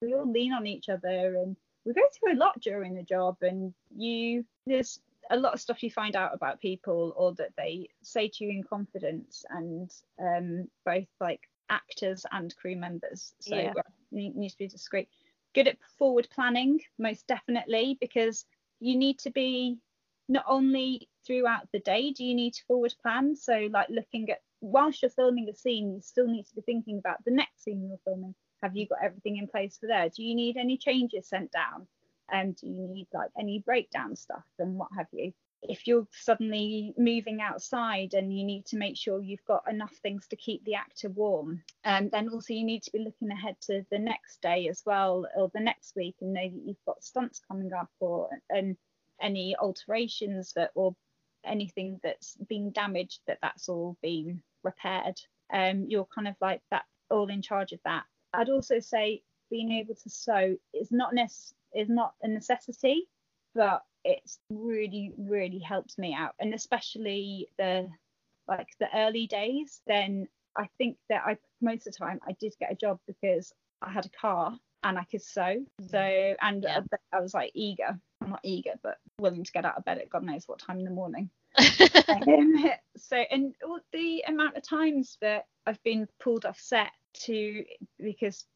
we 0.00 0.14
all 0.14 0.30
lean 0.30 0.52
on 0.52 0.66
each 0.66 0.88
other 0.88 1.36
and 1.36 1.56
we 1.88 1.94
go 1.94 2.02
through 2.12 2.34
a 2.34 2.36
lot 2.36 2.60
during 2.60 2.94
the 2.94 3.02
job 3.02 3.36
and 3.40 3.72
you 3.96 4.44
there's 4.66 5.00
a 5.30 5.36
lot 5.36 5.54
of 5.54 5.60
stuff 5.60 5.82
you 5.82 5.90
find 5.90 6.16
out 6.16 6.34
about 6.34 6.60
people 6.60 7.14
or 7.16 7.34
that 7.34 7.52
they 7.56 7.88
say 8.02 8.28
to 8.28 8.44
you 8.44 8.50
in 8.50 8.62
confidence 8.62 9.44
and 9.50 9.90
um, 10.20 10.68
both 10.84 11.08
like 11.20 11.40
actors 11.70 12.24
and 12.32 12.54
crew 12.56 12.76
members. 12.76 13.34
So 13.40 13.56
yeah. 13.56 13.72
you 14.10 14.32
need 14.34 14.50
to 14.50 14.58
be 14.58 14.68
discreet. 14.68 15.08
Good 15.54 15.68
at 15.68 15.76
forward 15.98 16.28
planning 16.34 16.80
most 16.98 17.26
definitely 17.26 17.98
because 18.00 18.44
you 18.80 18.96
need 18.96 19.18
to 19.20 19.30
be 19.30 19.78
not 20.28 20.44
only 20.46 21.08
throughout 21.26 21.68
the 21.72 21.80
day 21.80 22.12
do 22.12 22.24
you 22.24 22.34
need 22.34 22.52
to 22.52 22.64
forward 22.66 22.94
plan 23.02 23.34
so 23.34 23.68
like 23.72 23.88
looking 23.88 24.30
at 24.30 24.40
whilst 24.60 25.02
you're 25.02 25.10
filming 25.10 25.48
a 25.48 25.54
scene 25.54 25.94
you 25.94 26.00
still 26.02 26.26
need 26.26 26.44
to 26.44 26.54
be 26.54 26.60
thinking 26.60 26.98
about 26.98 27.22
the 27.24 27.30
next 27.30 27.64
scene 27.64 27.88
you're 27.88 27.98
filming 28.04 28.34
have 28.62 28.76
you 28.76 28.86
got 28.86 28.98
everything 29.02 29.36
in 29.36 29.46
place 29.46 29.76
for 29.78 29.86
there? 29.86 30.08
Do 30.08 30.22
you 30.22 30.34
need 30.34 30.56
any 30.56 30.76
changes 30.76 31.28
sent 31.28 31.52
down? 31.52 31.86
And 32.30 32.56
do 32.56 32.66
you 32.66 32.88
need 32.88 33.06
like 33.12 33.30
any 33.38 33.60
breakdown 33.60 34.14
stuff 34.16 34.44
and 34.58 34.76
what 34.76 34.88
have 34.96 35.06
you? 35.12 35.32
If 35.62 35.86
you're 35.86 36.06
suddenly 36.12 36.94
moving 36.96 37.40
outside 37.40 38.14
and 38.14 38.36
you 38.36 38.44
need 38.44 38.66
to 38.66 38.76
make 38.76 38.96
sure 38.96 39.20
you've 39.20 39.44
got 39.44 39.68
enough 39.68 39.94
things 40.02 40.26
to 40.28 40.36
keep 40.36 40.64
the 40.64 40.74
actor 40.74 41.08
warm, 41.08 41.62
um, 41.84 42.10
then 42.10 42.28
also 42.28 42.52
you 42.52 42.64
need 42.64 42.82
to 42.84 42.92
be 42.92 43.00
looking 43.00 43.30
ahead 43.30 43.56
to 43.62 43.84
the 43.90 43.98
next 43.98 44.40
day 44.40 44.68
as 44.68 44.82
well 44.86 45.26
or 45.34 45.50
the 45.54 45.60
next 45.60 45.96
week 45.96 46.16
and 46.20 46.32
know 46.32 46.48
that 46.48 46.62
you've 46.64 46.84
got 46.86 47.02
stunts 47.02 47.40
coming 47.48 47.72
up 47.72 47.90
or 47.98 48.28
and 48.50 48.76
any 49.20 49.56
alterations 49.56 50.52
that 50.52 50.70
or 50.74 50.94
anything 51.44 51.98
that's 52.04 52.36
been 52.48 52.70
damaged 52.70 53.20
that 53.26 53.38
that's 53.42 53.68
all 53.68 53.96
been 54.00 54.42
repaired. 54.62 55.20
Um, 55.52 55.86
you're 55.88 56.08
kind 56.14 56.28
of 56.28 56.36
like 56.40 56.62
that 56.70 56.84
all 57.10 57.30
in 57.30 57.42
charge 57.42 57.72
of 57.72 57.80
that 57.84 58.04
I'd 58.32 58.50
also 58.50 58.80
say 58.80 59.22
being 59.50 59.72
able 59.72 59.94
to 59.94 60.10
sew 60.10 60.56
is 60.74 60.90
not 60.90 61.14
nece- 61.14 61.54
is 61.74 61.88
not 61.88 62.14
a 62.22 62.28
necessity, 62.28 63.08
but 63.54 63.82
it's 64.04 64.38
really 64.50 65.12
really 65.18 65.58
helped 65.58 65.98
me 65.98 66.14
out, 66.14 66.34
and 66.40 66.54
especially 66.54 67.48
the 67.58 67.88
like 68.46 68.68
the 68.80 68.88
early 68.94 69.26
days. 69.26 69.80
Then 69.86 70.28
I 70.56 70.68
think 70.78 70.96
that 71.08 71.22
I 71.26 71.38
most 71.60 71.86
of 71.86 71.92
the 71.92 71.98
time 71.98 72.20
I 72.26 72.32
did 72.32 72.54
get 72.58 72.72
a 72.72 72.76
job 72.76 72.98
because 73.06 73.52
I 73.82 73.90
had 73.90 74.06
a 74.06 74.10
car 74.10 74.58
and 74.82 74.98
I 74.98 75.04
could 75.04 75.22
sew. 75.22 75.64
So 75.90 75.98
and 75.98 76.62
yeah. 76.62 76.80
I 77.12 77.20
was 77.20 77.34
like 77.34 77.52
eager, 77.54 77.98
I'm 78.20 78.30
not 78.30 78.40
eager, 78.42 78.74
but 78.82 78.98
willing 79.18 79.44
to 79.44 79.52
get 79.52 79.64
out 79.64 79.76
of 79.76 79.84
bed 79.84 79.98
at 79.98 80.10
God 80.10 80.24
knows 80.24 80.46
what 80.46 80.58
time 80.58 80.78
in 80.78 80.84
the 80.84 80.90
morning. 80.90 81.30
um, 82.08 82.70
so 82.96 83.16
and 83.16 83.54
the 83.92 84.24
amount 84.26 84.56
of 84.56 84.68
times 84.68 85.18
that 85.20 85.46
I've 85.66 85.82
been 85.82 86.06
pulled 86.20 86.44
off 86.44 86.58
set 86.58 86.90
to 87.14 87.64
because 87.98 88.46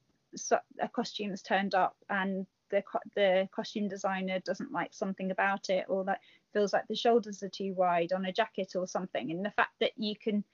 a 0.80 0.88
costume 0.88 1.30
has 1.30 1.42
turned 1.42 1.74
up 1.74 1.96
and 2.08 2.46
the 2.70 2.82
the 3.14 3.48
costume 3.54 3.88
designer 3.88 4.40
doesn't 4.40 4.72
like 4.72 4.92
something 4.92 5.30
about 5.30 5.68
it 5.68 5.84
or 5.88 6.04
that 6.04 6.20
feels 6.52 6.72
like 6.72 6.86
the 6.88 6.96
shoulders 6.96 7.42
are 7.42 7.48
too 7.48 7.72
wide 7.74 8.12
on 8.12 8.24
a 8.24 8.32
jacket 8.32 8.72
or 8.74 8.86
something. 8.86 9.30
And 9.30 9.44
the 9.44 9.50
fact 9.50 9.72
that 9.80 9.92
you 9.96 10.16
can 10.16 10.44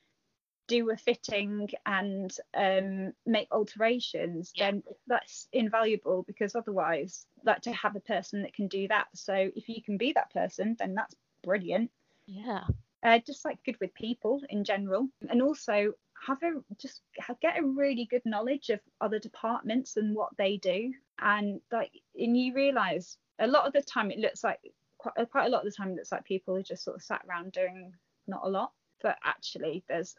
do 0.67 0.91
a 0.91 0.97
fitting 0.97 1.69
and 1.87 2.37
um, 2.55 3.13
make 3.25 3.49
alterations 3.51 4.53
yeah. 4.55 4.73
then 4.73 4.83
that's 5.07 5.49
invaluable 5.53 6.25
because 6.27 6.55
otherwise 6.55 7.25
like 7.43 7.63
to 7.63 7.73
have 7.73 7.97
a 7.97 8.01
person 8.01 8.43
that 8.43 8.53
can 8.53 8.69
do 8.69 8.87
that. 8.89 9.07
So 9.15 9.51
if 9.57 9.69
you 9.69 9.83
can 9.83 9.97
be 9.97 10.13
that 10.13 10.31
person 10.33 10.77
then 10.79 10.95
that's 10.95 11.15
brilliant. 11.43 11.91
Yeah. 12.27 12.65
Uh, 13.03 13.19
just 13.27 13.45
like 13.45 13.63
good 13.65 13.79
with 13.81 13.95
people 13.95 14.43
in 14.51 14.65
general. 14.65 15.09
And 15.31 15.41
also 15.41 15.95
have 16.27 16.43
a 16.43 16.53
just 16.81 17.03
get 17.41 17.59
a 17.59 17.67
really 17.67 18.07
good 18.11 18.23
knowledge 18.25 18.71
of 18.71 18.81
other 19.01 19.19
departments 19.19 19.97
and 19.97 20.15
what 20.15 20.31
they 20.37 20.57
do. 20.59 20.93
And 21.21 21.61
like 21.73 21.91
and 22.17 22.37
you 22.37 22.55
realize 22.55 23.17
a 23.39 23.47
lot 23.47 23.67
of 23.67 23.73
the 23.73 23.83
time 23.83 24.11
it 24.11 24.19
looks 24.19 24.43
like 24.45 24.59
quite, 24.99 25.15
uh, 25.19 25.25
quite 25.25 25.47
a 25.47 25.49
lot 25.49 25.65
of 25.65 25.71
the 25.71 25.77
time 25.77 25.91
it 25.91 25.97
looks 25.97 26.13
like 26.13 26.25
people 26.25 26.57
are 26.57 26.63
just 26.63 26.85
sort 26.85 26.97
of 26.97 27.03
sat 27.03 27.23
around 27.29 27.53
doing 27.53 27.93
not 28.27 28.43
a 28.45 28.49
lot. 28.49 28.73
But 29.03 29.17
actually 29.25 29.85
there's 29.89 30.17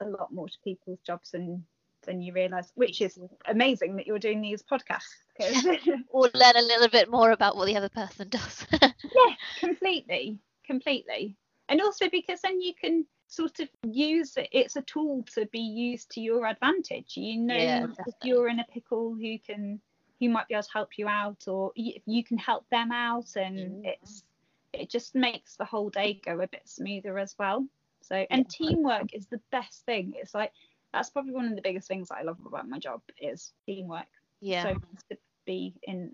a 0.00 0.08
lot 0.08 0.32
more 0.32 0.48
to 0.48 0.58
people's 0.64 1.00
jobs 1.06 1.30
than 1.32 1.64
than 2.06 2.22
you 2.22 2.32
realize 2.32 2.70
which 2.76 3.00
is 3.00 3.18
amazing 3.46 3.96
that 3.96 4.06
you're 4.06 4.18
doing 4.18 4.40
these 4.40 4.62
podcasts. 4.62 5.02
Or 6.10 6.22
learn 6.34 6.56
a 6.56 6.62
little 6.62 6.88
bit 6.88 7.10
more 7.10 7.30
about 7.30 7.56
what 7.56 7.66
the 7.66 7.76
other 7.76 7.88
person 7.88 8.28
does. 8.28 8.66
Yeah 8.82 9.34
completely. 9.60 10.38
Completely. 10.66 11.36
And 11.68 11.80
also 11.80 12.08
because 12.10 12.40
then 12.40 12.60
you 12.60 12.72
can 12.74 13.06
sort 13.28 13.60
of 13.60 13.68
use 13.86 14.36
it 14.38 14.48
it's 14.52 14.76
a 14.76 14.82
tool 14.82 15.22
to 15.34 15.46
be 15.46 15.60
used 15.60 16.10
to 16.12 16.20
your 16.20 16.46
advantage. 16.46 17.16
You 17.16 17.38
know 17.38 17.54
yeah, 17.54 17.86
if 18.06 18.14
you're 18.24 18.48
in 18.48 18.58
a 18.58 18.64
pickle 18.72 19.14
who 19.14 19.38
can 19.38 19.80
who 20.18 20.28
might 20.30 20.48
be 20.48 20.54
able 20.54 20.64
to 20.64 20.70
help 20.72 20.98
you 20.98 21.06
out 21.06 21.46
or 21.46 21.70
if 21.76 22.02
you 22.06 22.24
can 22.24 22.38
help 22.38 22.68
them 22.70 22.90
out 22.90 23.36
and 23.36 23.58
mm-hmm. 23.58 23.84
it's 23.84 24.24
it 24.72 24.90
just 24.90 25.14
makes 25.14 25.56
the 25.56 25.64
whole 25.64 25.90
day 25.90 26.20
go 26.24 26.40
a 26.40 26.46
bit 26.46 26.62
smoother 26.64 27.18
as 27.18 27.34
well. 27.38 27.66
So 28.00 28.26
and 28.30 28.46
yeah. 28.48 28.66
teamwork 28.66 29.14
is 29.14 29.26
the 29.26 29.40
best 29.52 29.84
thing. 29.84 30.14
It's 30.16 30.34
like 30.34 30.52
that's 30.92 31.10
probably 31.10 31.32
one 31.32 31.46
of 31.46 31.54
the 31.54 31.62
biggest 31.62 31.86
things 31.86 32.10
i 32.10 32.22
love 32.22 32.38
about 32.46 32.68
my 32.68 32.78
job 32.78 33.02
is 33.20 33.52
teamwork. 33.66 34.06
Yeah. 34.40 34.62
So 34.62 34.74
to 35.10 35.18
be 35.44 35.74
in 35.82 36.12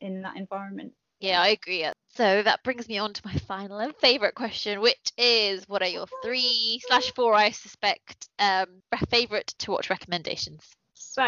in 0.00 0.22
that 0.22 0.36
environment 0.36 0.92
yeah 1.22 1.40
i 1.40 1.48
agree 1.48 1.86
so 2.14 2.42
that 2.42 2.62
brings 2.62 2.88
me 2.88 2.98
on 2.98 3.14
to 3.14 3.22
my 3.24 3.34
final 3.34 3.78
and 3.78 3.96
favorite 3.96 4.34
question, 4.34 4.82
which 4.82 5.12
is 5.16 5.66
what 5.66 5.82
are 5.82 5.88
your 5.88 6.06
three 6.22 6.78
slash 6.86 7.10
four, 7.14 7.34
I 7.34 7.50
suspect, 7.50 8.28
um, 8.38 8.82
favorite 9.08 9.54
to 9.60 9.70
watch 9.70 9.88
recommendations? 9.88 10.76
So 10.92 11.22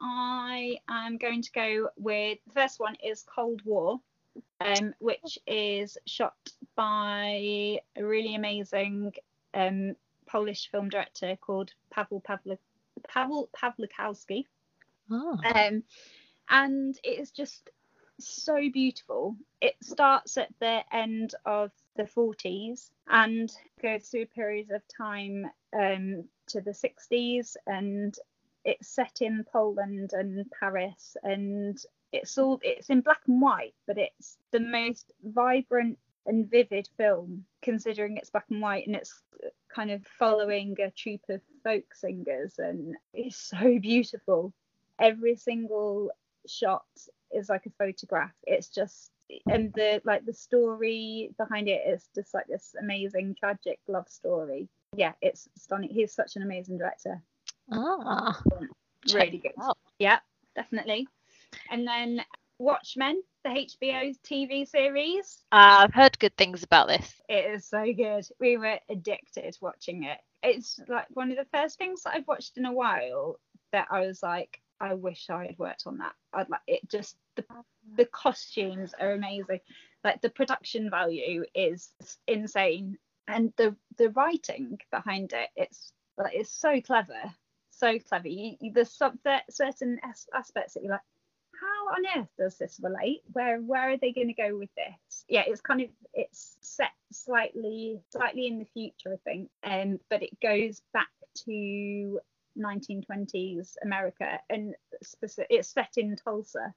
I 0.00 0.78
am 0.88 1.18
going 1.18 1.42
to 1.42 1.52
go 1.52 1.88
with 1.96 2.38
the 2.46 2.52
first 2.54 2.80
one 2.80 2.96
is 3.04 3.24
Cold 3.24 3.60
War, 3.66 4.00
um, 4.60 4.94
which 5.00 5.38
is 5.46 5.98
shot 6.06 6.36
by 6.74 7.78
a 7.94 8.02
really 8.02 8.34
amazing 8.34 9.12
um, 9.52 9.96
Polish 10.26 10.70
film 10.70 10.88
director 10.88 11.36
called 11.36 11.72
Paweł 11.94 12.22
Pawlik- 12.22 12.58
Paweł 13.06 13.48
Pawlikowski. 13.50 14.46
Oh. 15.10 15.38
Um, 15.44 15.82
and 16.48 16.98
it 17.04 17.20
is 17.20 17.30
just 17.30 17.68
so 18.18 18.70
beautiful. 18.70 19.36
It 19.60 19.76
starts 19.82 20.36
at 20.36 20.48
the 20.60 20.82
end 20.92 21.34
of 21.44 21.70
the 21.96 22.04
40s 22.04 22.90
and 23.08 23.50
goes 23.82 24.08
through 24.08 24.26
periods 24.26 24.70
of 24.70 24.82
time 24.88 25.46
um, 25.78 26.24
to 26.48 26.60
the 26.60 26.72
60s, 26.72 27.56
and 27.66 28.16
it's 28.64 28.88
set 28.88 29.18
in 29.20 29.44
Poland 29.52 30.10
and 30.12 30.44
Paris, 30.58 31.16
and 31.22 31.78
it's 32.12 32.38
all 32.38 32.58
it's 32.62 32.90
in 32.90 33.00
black 33.00 33.20
and 33.26 33.40
white, 33.40 33.74
but 33.86 33.98
it's 33.98 34.38
the 34.52 34.60
most 34.60 35.12
vibrant 35.22 35.98
and 36.26 36.50
vivid 36.50 36.88
film 36.96 37.44
considering 37.62 38.16
it's 38.16 38.30
black 38.30 38.46
and 38.50 38.60
white 38.60 38.86
and 38.86 38.96
it's 38.96 39.22
kind 39.72 39.90
of 39.90 40.04
following 40.18 40.76
a 40.80 40.90
troupe 40.90 41.28
of 41.28 41.40
folk 41.62 41.94
singers 41.94 42.58
and 42.58 42.96
it's 43.14 43.36
so 43.36 43.78
beautiful 43.78 44.52
every 44.98 45.36
single 45.36 46.10
shot 46.46 46.84
is 47.36 47.48
like 47.48 47.66
a 47.66 47.70
photograph. 47.78 48.32
It's 48.44 48.68
just 48.68 49.10
and 49.46 49.72
the 49.74 50.00
like 50.04 50.24
the 50.24 50.32
story 50.32 51.30
behind 51.36 51.68
it 51.68 51.82
is 51.86 52.08
just 52.14 52.32
like 52.34 52.46
this 52.46 52.74
amazing 52.80 53.36
tragic 53.38 53.78
love 53.88 54.08
story. 54.08 54.68
Yeah, 54.94 55.12
it's 55.20 55.48
stunning. 55.56 55.90
He's 55.90 56.12
such 56.12 56.36
an 56.36 56.42
amazing 56.42 56.78
director. 56.78 57.22
Ah, 57.72 58.40
really 59.12 59.38
good. 59.38 59.52
Yeah, 59.98 60.18
definitely. 60.54 61.08
And 61.70 61.86
then 61.86 62.22
Watchmen, 62.58 63.22
the 63.44 63.50
HBO 63.50 64.16
TV 64.22 64.66
series. 64.66 65.44
Uh, 65.52 65.84
I've 65.84 65.94
heard 65.94 66.18
good 66.18 66.36
things 66.36 66.62
about 66.62 66.88
this. 66.88 67.20
It 67.28 67.50
is 67.54 67.66
so 67.66 67.92
good. 67.92 68.26
We 68.40 68.56
were 68.56 68.78
addicted 68.88 69.56
watching 69.60 70.04
it. 70.04 70.18
It's 70.42 70.80
like 70.88 71.06
one 71.10 71.30
of 71.30 71.36
the 71.36 71.46
first 71.52 71.76
things 71.78 72.02
that 72.02 72.14
I've 72.14 72.26
watched 72.26 72.56
in 72.56 72.64
a 72.64 72.72
while 72.72 73.38
that 73.72 73.88
I 73.90 74.06
was 74.06 74.22
like, 74.22 74.60
I 74.80 74.94
wish 74.94 75.28
I 75.30 75.46
had 75.46 75.58
worked 75.58 75.84
on 75.86 75.98
that. 75.98 76.14
I'd 76.32 76.48
like 76.48 76.60
it 76.66 76.88
just 76.88 77.16
the 77.36 77.44
the 77.96 78.06
costumes 78.06 78.94
are 79.00 79.12
amazing. 79.12 79.60
Like 80.04 80.20
the 80.20 80.30
production 80.30 80.90
value 80.90 81.44
is 81.54 81.92
insane 82.26 82.98
and 83.28 83.52
the 83.56 83.74
the 83.96 84.10
writing 84.10 84.78
behind 84.90 85.32
it 85.32 85.50
it's 85.56 85.92
like 86.16 86.34
it's 86.34 86.50
so 86.50 86.80
clever. 86.80 87.20
So 87.70 87.98
clever. 87.98 88.28
You, 88.28 88.56
you, 88.60 88.72
there's 88.72 88.90
some 88.90 89.18
certain 89.50 90.00
aspects 90.32 90.74
that 90.74 90.82
you're 90.82 90.92
like 90.92 91.00
how 91.60 91.88
on 91.94 92.20
earth 92.20 92.28
does 92.38 92.56
this 92.56 92.80
relate? 92.82 93.22
Where 93.32 93.60
where 93.60 93.90
are 93.90 93.96
they 93.96 94.12
going 94.12 94.28
to 94.28 94.34
go 94.34 94.56
with 94.56 94.70
this? 94.76 95.24
Yeah, 95.28 95.44
it's 95.46 95.60
kind 95.60 95.82
of 95.82 95.88
it's 96.14 96.56
set 96.60 96.92
slightly 97.12 98.00
slightly 98.10 98.46
in 98.46 98.58
the 98.58 98.64
future, 98.64 99.14
I 99.14 99.18
think, 99.24 99.50
um, 99.64 99.98
but 100.10 100.22
it 100.22 100.38
goes 100.40 100.82
back 100.92 101.08
to 101.46 102.20
1920s 102.58 103.76
America, 103.82 104.40
and 104.48 104.74
specific, 105.02 105.48
it's 105.50 105.68
set 105.68 105.94
in 105.96 106.16
Tulsa, 106.16 106.74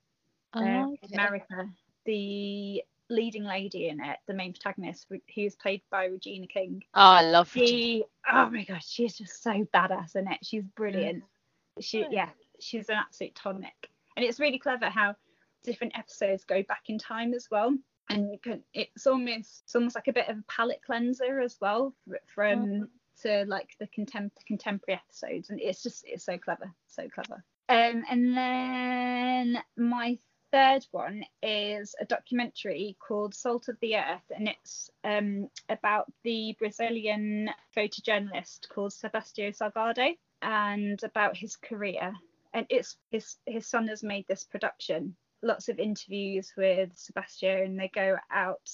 oh, 0.53 0.61
uh. 0.61 1.07
America. 1.13 1.69
The 2.05 2.83
leading 3.09 3.43
lady 3.43 3.89
in 3.89 3.99
it, 3.99 4.17
the 4.27 4.33
main 4.33 4.53
protagonist, 4.53 5.07
who's 5.35 5.55
played 5.55 5.81
by 5.91 6.05
Regina 6.05 6.47
King. 6.47 6.83
Oh, 6.93 7.01
I 7.01 7.21
love 7.23 7.51
she. 7.51 8.05
Oh 8.31 8.49
my 8.49 8.63
gosh, 8.63 8.87
she's 8.87 9.17
just 9.17 9.41
so 9.43 9.67
badass 9.73 10.15
in 10.15 10.27
it. 10.27 10.39
She's 10.43 10.63
brilliant. 10.75 11.23
Mm. 11.23 11.83
She, 11.83 12.05
yeah, 12.09 12.29
she's 12.59 12.89
an 12.89 12.97
absolute 12.97 13.35
tonic, 13.35 13.89
and 14.15 14.25
it's 14.25 14.39
really 14.39 14.59
clever 14.59 14.89
how 14.89 15.15
different 15.63 15.97
episodes 15.97 16.43
go 16.43 16.63
back 16.63 16.83
in 16.87 16.97
time 16.97 17.33
as 17.33 17.47
well. 17.49 17.75
And 18.11 18.31
you 18.31 18.39
can, 18.39 18.63
it's 18.73 19.05
almost, 19.05 19.61
it's 19.65 19.75
almost 19.75 19.95
like 19.95 20.07
a 20.07 20.13
bit 20.13 20.27
of 20.29 20.37
a 20.39 20.43
palate 20.47 20.81
cleanser 20.83 21.39
as 21.41 21.57
well 21.61 21.93
from 22.33 22.65
mm 22.65 22.87
to 23.21 23.45
like 23.47 23.75
the 23.79 23.87
contem- 23.87 24.31
contemporary 24.47 24.99
episodes, 25.05 25.49
and 25.49 25.59
it's 25.59 25.83
just 25.83 26.03
it's 26.07 26.23
so 26.25 26.37
clever, 26.37 26.71
so 26.87 27.07
clever. 27.09 27.43
Um, 27.67 28.03
and 28.09 28.35
then 28.35 29.63
my 29.77 30.17
third 30.51 30.85
one 30.91 31.23
is 31.41 31.95
a 31.99 32.05
documentary 32.05 32.97
called 32.99 33.33
Salt 33.33 33.67
of 33.67 33.77
the 33.81 33.97
Earth, 33.97 34.31
and 34.35 34.47
it's 34.47 34.89
um, 35.03 35.49
about 35.69 36.11
the 36.23 36.55
Brazilian 36.59 37.49
photojournalist 37.75 38.69
called 38.69 38.91
Sebastião 38.91 39.55
Salgado 39.55 40.15
and 40.41 41.03
about 41.03 41.37
his 41.37 41.55
career. 41.55 42.13
And 42.53 42.65
it's 42.69 42.97
his 43.11 43.37
his 43.45 43.67
son 43.67 43.87
has 43.87 44.03
made 44.03 44.25
this 44.27 44.43
production. 44.43 45.15
Lots 45.41 45.69
of 45.69 45.79
interviews 45.79 46.51
with 46.57 46.95
Sebastião, 46.95 47.65
and 47.65 47.79
they 47.79 47.89
go 47.93 48.17
out 48.31 48.69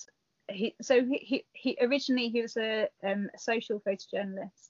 he 0.49 0.75
so 0.81 1.03
he, 1.03 1.17
he, 1.17 1.45
he 1.53 1.77
originally 1.81 2.29
he 2.29 2.41
was 2.41 2.55
a, 2.57 2.87
um, 3.03 3.29
a 3.33 3.39
social 3.39 3.81
photojournalist 3.81 4.69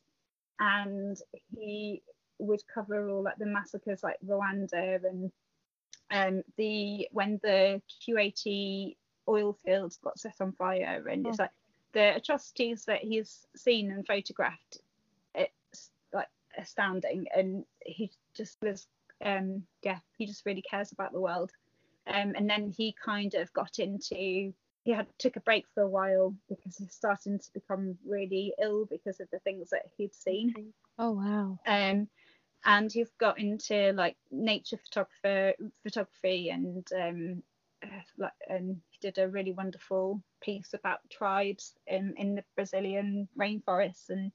and 0.59 1.17
he 1.53 2.01
would 2.39 2.61
cover 2.73 3.09
all 3.09 3.23
like 3.23 3.37
the 3.37 3.45
massacres 3.45 4.03
like 4.03 4.17
Rwanda 4.25 5.03
and 5.03 5.31
um 6.11 6.43
the 6.57 7.07
when 7.11 7.39
the 7.43 7.81
Kuwait 8.01 8.95
oil 9.27 9.57
fields 9.65 9.97
got 10.03 10.19
set 10.19 10.35
on 10.39 10.51
fire 10.53 11.03
and 11.09 11.25
oh. 11.25 11.29
it's 11.29 11.39
like 11.39 11.51
the 11.93 12.15
atrocities 12.15 12.85
that 12.85 13.01
he's 13.01 13.47
seen 13.55 13.91
and 13.91 14.05
photographed 14.05 14.79
it's 15.33 15.89
like 16.13 16.27
astounding 16.57 17.25
and 17.35 17.65
he 17.85 18.11
just 18.35 18.57
was 18.61 18.87
um 19.23 19.63
yeah 19.81 19.99
he 20.17 20.25
just 20.25 20.45
really 20.45 20.61
cares 20.61 20.91
about 20.91 21.11
the 21.13 21.19
world 21.19 21.51
um 22.07 22.33
and 22.35 22.49
then 22.49 22.73
he 22.77 22.93
kind 23.03 23.33
of 23.33 23.51
got 23.53 23.79
into 23.79 24.53
he 24.85 24.91
had 24.91 25.07
took 25.17 25.35
a 25.35 25.41
break 25.41 25.65
for 25.73 25.81
a 25.81 25.89
while 25.89 26.33
because 26.47 26.77
he's 26.77 26.93
starting 26.93 27.39
to 27.39 27.53
become 27.53 27.97
really 28.05 28.53
ill 28.61 28.85
because 28.85 29.19
of 29.19 29.27
the 29.31 29.39
things 29.39 29.71
that 29.71 29.81
he'd 29.97 30.13
seen. 30.13 30.53
Oh 30.99 31.11
wow. 31.11 31.59
Um, 31.65 32.07
and 32.65 32.91
he's 32.91 33.11
got 33.19 33.39
into 33.39 33.93
like 33.93 34.15
nature 34.31 34.77
photographer 34.77 35.53
photography 35.83 36.49
and 36.49 36.87
um, 36.99 37.43
uh, 37.83 38.01
like 38.17 38.33
and 38.49 38.81
he 38.89 38.97
did 39.01 39.17
a 39.17 39.29
really 39.29 39.53
wonderful 39.53 40.21
piece 40.41 40.73
about 40.73 40.99
tribes 41.09 41.73
in 41.87 42.13
in 42.17 42.35
the 42.35 42.43
Brazilian 42.55 43.27
rainforests 43.37 44.09
and 44.09 44.31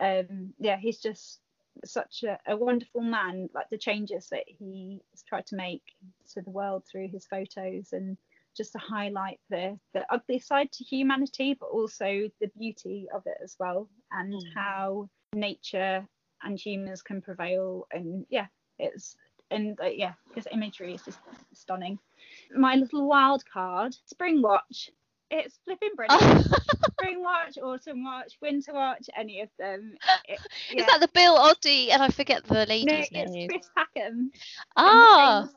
um, 0.00 0.52
yeah 0.58 0.76
he's 0.76 0.98
just 0.98 1.40
such 1.84 2.22
a, 2.22 2.38
a 2.46 2.56
wonderful 2.56 3.02
man, 3.02 3.48
like 3.54 3.68
the 3.70 3.78
changes 3.78 4.28
that 4.30 4.44
he 4.46 5.00
has 5.12 5.22
tried 5.22 5.46
to 5.46 5.56
make 5.56 5.82
to 6.32 6.42
the 6.42 6.50
world 6.50 6.84
through 6.90 7.08
his 7.08 7.26
photos 7.26 7.92
and 7.92 8.16
just 8.56 8.72
to 8.72 8.78
highlight 8.78 9.38
the 9.50 9.78
the 9.92 10.06
ugly 10.10 10.38
side 10.38 10.72
to 10.72 10.84
humanity, 10.84 11.54
but 11.58 11.66
also 11.66 12.30
the 12.40 12.50
beauty 12.58 13.06
of 13.14 13.22
it 13.26 13.36
as 13.42 13.56
well, 13.58 13.88
and 14.12 14.32
mm. 14.32 14.40
how 14.54 15.08
nature 15.34 16.06
and 16.42 16.58
humans 16.58 17.02
can 17.02 17.20
prevail. 17.20 17.86
And 17.92 18.26
yeah, 18.28 18.46
it's 18.78 19.16
and 19.50 19.78
uh, 19.80 19.86
yeah, 19.86 20.14
his 20.34 20.46
imagery 20.52 20.94
is 20.94 21.02
just 21.02 21.18
stunning. 21.52 21.98
My 22.54 22.74
little 22.74 23.06
wild 23.06 23.44
card, 23.50 23.96
Spring 24.06 24.42
Watch. 24.42 24.90
It's 25.28 25.58
flipping 25.64 25.90
brilliant. 25.96 26.46
Spring 26.92 27.20
watch, 27.20 27.58
autumn 27.58 28.04
watch, 28.04 28.38
winter 28.40 28.72
watch, 28.72 29.10
any 29.16 29.40
of 29.40 29.48
them. 29.58 29.94
It, 30.28 30.38
yeah. 30.70 30.80
Is 30.80 30.86
that 30.86 31.00
the 31.00 31.08
Bill 31.08 31.36
Oddie 31.36 31.90
and 31.90 32.00
I 32.00 32.10
forget 32.10 32.44
the 32.44 32.64
lady's 32.66 33.10
no, 33.10 33.24
name? 33.24 33.50
It's 33.50 33.66
Chris 33.66 33.70
Packham. 33.76 34.30
Ah. 34.76 35.48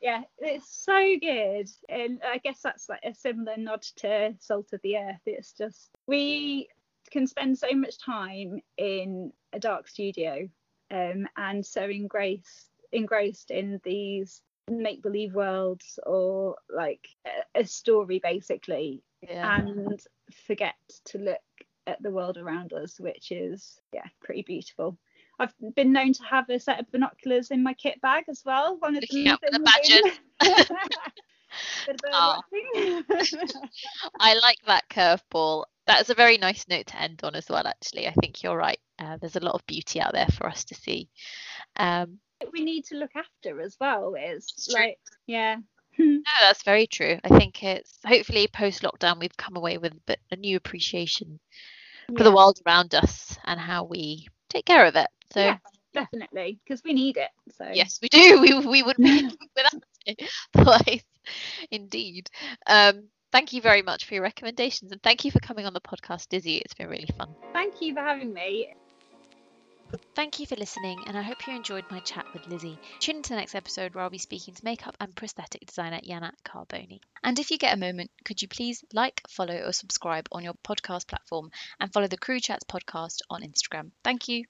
Yeah, 0.00 0.22
it's 0.38 0.84
so 0.84 1.16
good. 1.20 1.68
And 1.88 2.20
I 2.24 2.38
guess 2.38 2.60
that's 2.62 2.88
like 2.88 3.00
a 3.04 3.12
similar 3.12 3.56
nod 3.56 3.82
to 3.96 4.34
Salt 4.38 4.72
of 4.72 4.80
the 4.82 4.98
Earth. 4.98 5.20
It's 5.26 5.52
just 5.52 5.90
we 6.06 6.68
can 7.10 7.26
spend 7.26 7.58
so 7.58 7.72
much 7.72 7.98
time 7.98 8.60
in 8.76 9.32
a 9.52 9.58
dark 9.58 9.88
studio 9.88 10.48
um, 10.90 11.26
and 11.36 11.64
so 11.64 11.84
engrossed 11.84 12.70
engrossed 12.92 13.50
in 13.50 13.80
these 13.84 14.40
make 14.70 15.02
believe 15.02 15.34
worlds 15.34 15.98
or 16.06 16.56
like 16.74 17.06
a, 17.26 17.60
a 17.60 17.64
story 17.66 18.20
basically 18.22 19.02
yeah. 19.22 19.58
and 19.58 20.00
forget 20.46 20.74
to 21.04 21.18
look 21.18 21.40
at 21.86 22.02
the 22.02 22.10
world 22.10 22.36
around 22.36 22.72
us 22.72 23.00
which 23.00 23.30
is 23.30 23.80
yeah 23.92 24.04
pretty 24.22 24.42
beautiful 24.42 24.98
I've 25.40 25.54
been 25.76 25.92
known 25.92 26.12
to 26.14 26.24
have 26.24 26.48
a 26.50 26.58
set 26.58 26.80
of 26.80 26.90
binoculars 26.90 27.50
in 27.50 27.62
my 27.62 27.72
kit 27.74 28.00
bag 28.00 28.24
as 28.28 28.42
well. 28.44 28.76
One 28.80 28.96
of 28.96 29.02
Looking 29.02 29.28
out 29.28 29.40
for 29.40 29.52
the 29.52 29.60
badgers. 29.60 30.18
oh. 32.12 32.40
I 34.20 34.34
like 34.34 34.58
that 34.66 34.88
curveball. 34.90 35.64
That's 35.88 36.10
a 36.10 36.14
very 36.14 36.36
nice 36.36 36.68
note 36.68 36.86
to 36.88 37.00
end 37.00 37.20
on 37.24 37.34
as 37.34 37.48
well. 37.48 37.66
Actually, 37.66 38.06
I 38.06 38.12
think 38.12 38.42
you're 38.42 38.56
right. 38.56 38.78
Uh, 38.98 39.16
there's 39.16 39.36
a 39.36 39.40
lot 39.40 39.54
of 39.54 39.66
beauty 39.66 40.00
out 40.00 40.12
there 40.12 40.26
for 40.26 40.46
us 40.46 40.64
to 40.66 40.74
see. 40.74 41.08
Um, 41.76 42.18
we 42.52 42.62
need 42.62 42.84
to 42.86 42.96
look 42.96 43.12
after 43.16 43.60
as 43.60 43.76
well. 43.80 44.14
Is 44.14 44.68
like 44.72 44.98
yeah. 45.26 45.56
no, 45.98 46.22
that's 46.42 46.62
very 46.62 46.86
true. 46.86 47.18
I 47.24 47.38
think 47.38 47.64
it's 47.64 47.98
hopefully 48.04 48.48
post 48.52 48.82
lockdown 48.82 49.18
we've 49.18 49.36
come 49.36 49.56
away 49.56 49.78
with 49.78 49.92
a, 49.92 50.00
bit, 50.06 50.20
a 50.30 50.36
new 50.36 50.56
appreciation 50.56 51.40
for 52.16 52.22
the 52.22 52.34
world 52.34 52.58
around 52.66 52.94
us 52.94 53.36
and 53.44 53.58
how 53.58 53.84
we 53.84 54.28
take 54.48 54.66
care 54.66 54.84
of 54.84 54.94
it. 54.94 55.08
So 55.32 55.40
yes, 55.40 55.60
definitely 55.94 56.58
because 56.64 56.82
we 56.84 56.92
need 56.92 57.16
it. 57.16 57.30
So 57.56 57.66
yes, 57.72 57.98
we 58.02 58.08
do. 58.08 58.40
We 58.42 58.66
we 58.66 58.82
would 58.82 58.96
be 58.98 59.22
without 59.56 59.82
it. 60.06 60.22
Otherwise, 60.54 61.04
indeed. 61.70 62.28
Um, 62.66 63.08
thank 63.32 63.52
you 63.52 63.60
very 63.60 63.82
much 63.82 64.06
for 64.06 64.14
your 64.14 64.22
recommendations 64.22 64.92
and 64.92 65.02
thank 65.02 65.24
you 65.24 65.30
for 65.30 65.40
coming 65.40 65.66
on 65.66 65.72
the 65.72 65.80
podcast, 65.80 66.28
Dizzy. 66.28 66.56
It's 66.56 66.74
been 66.74 66.88
really 66.88 67.08
fun. 67.16 67.34
Thank 67.52 67.80
you 67.80 67.94
for 67.94 68.00
having 68.00 68.32
me. 68.32 68.74
Thank 70.14 70.38
you 70.38 70.46
for 70.46 70.56
listening, 70.56 71.02
and 71.06 71.16
I 71.16 71.22
hope 71.22 71.46
you 71.46 71.54
enjoyed 71.54 71.84
my 71.90 72.00
chat 72.00 72.26
with 72.34 72.46
Lizzie. 72.46 72.78
Tune 73.00 73.16
into 73.16 73.30
the 73.30 73.36
next 73.36 73.54
episode 73.54 73.94
where 73.94 74.04
I'll 74.04 74.10
be 74.10 74.18
speaking 74.18 74.52
to 74.52 74.64
makeup 74.64 74.94
and 75.00 75.14
prosthetic 75.16 75.64
designer 75.64 76.00
Yana 76.06 76.32
Carboni. 76.44 77.00
And 77.22 77.38
if 77.38 77.50
you 77.50 77.56
get 77.56 77.74
a 77.74 77.80
moment, 77.80 78.10
could 78.24 78.42
you 78.42 78.48
please 78.48 78.84
like, 78.92 79.22
follow, 79.30 79.54
or 79.54 79.72
subscribe 79.72 80.28
on 80.30 80.44
your 80.44 80.54
podcast 80.62 81.08
platform 81.08 81.50
and 81.80 81.90
follow 81.92 82.06
the 82.06 82.18
Crew 82.18 82.38
Chats 82.38 82.64
podcast 82.64 83.20
on 83.30 83.42
Instagram? 83.42 83.92
Thank 84.04 84.28
you. 84.28 84.44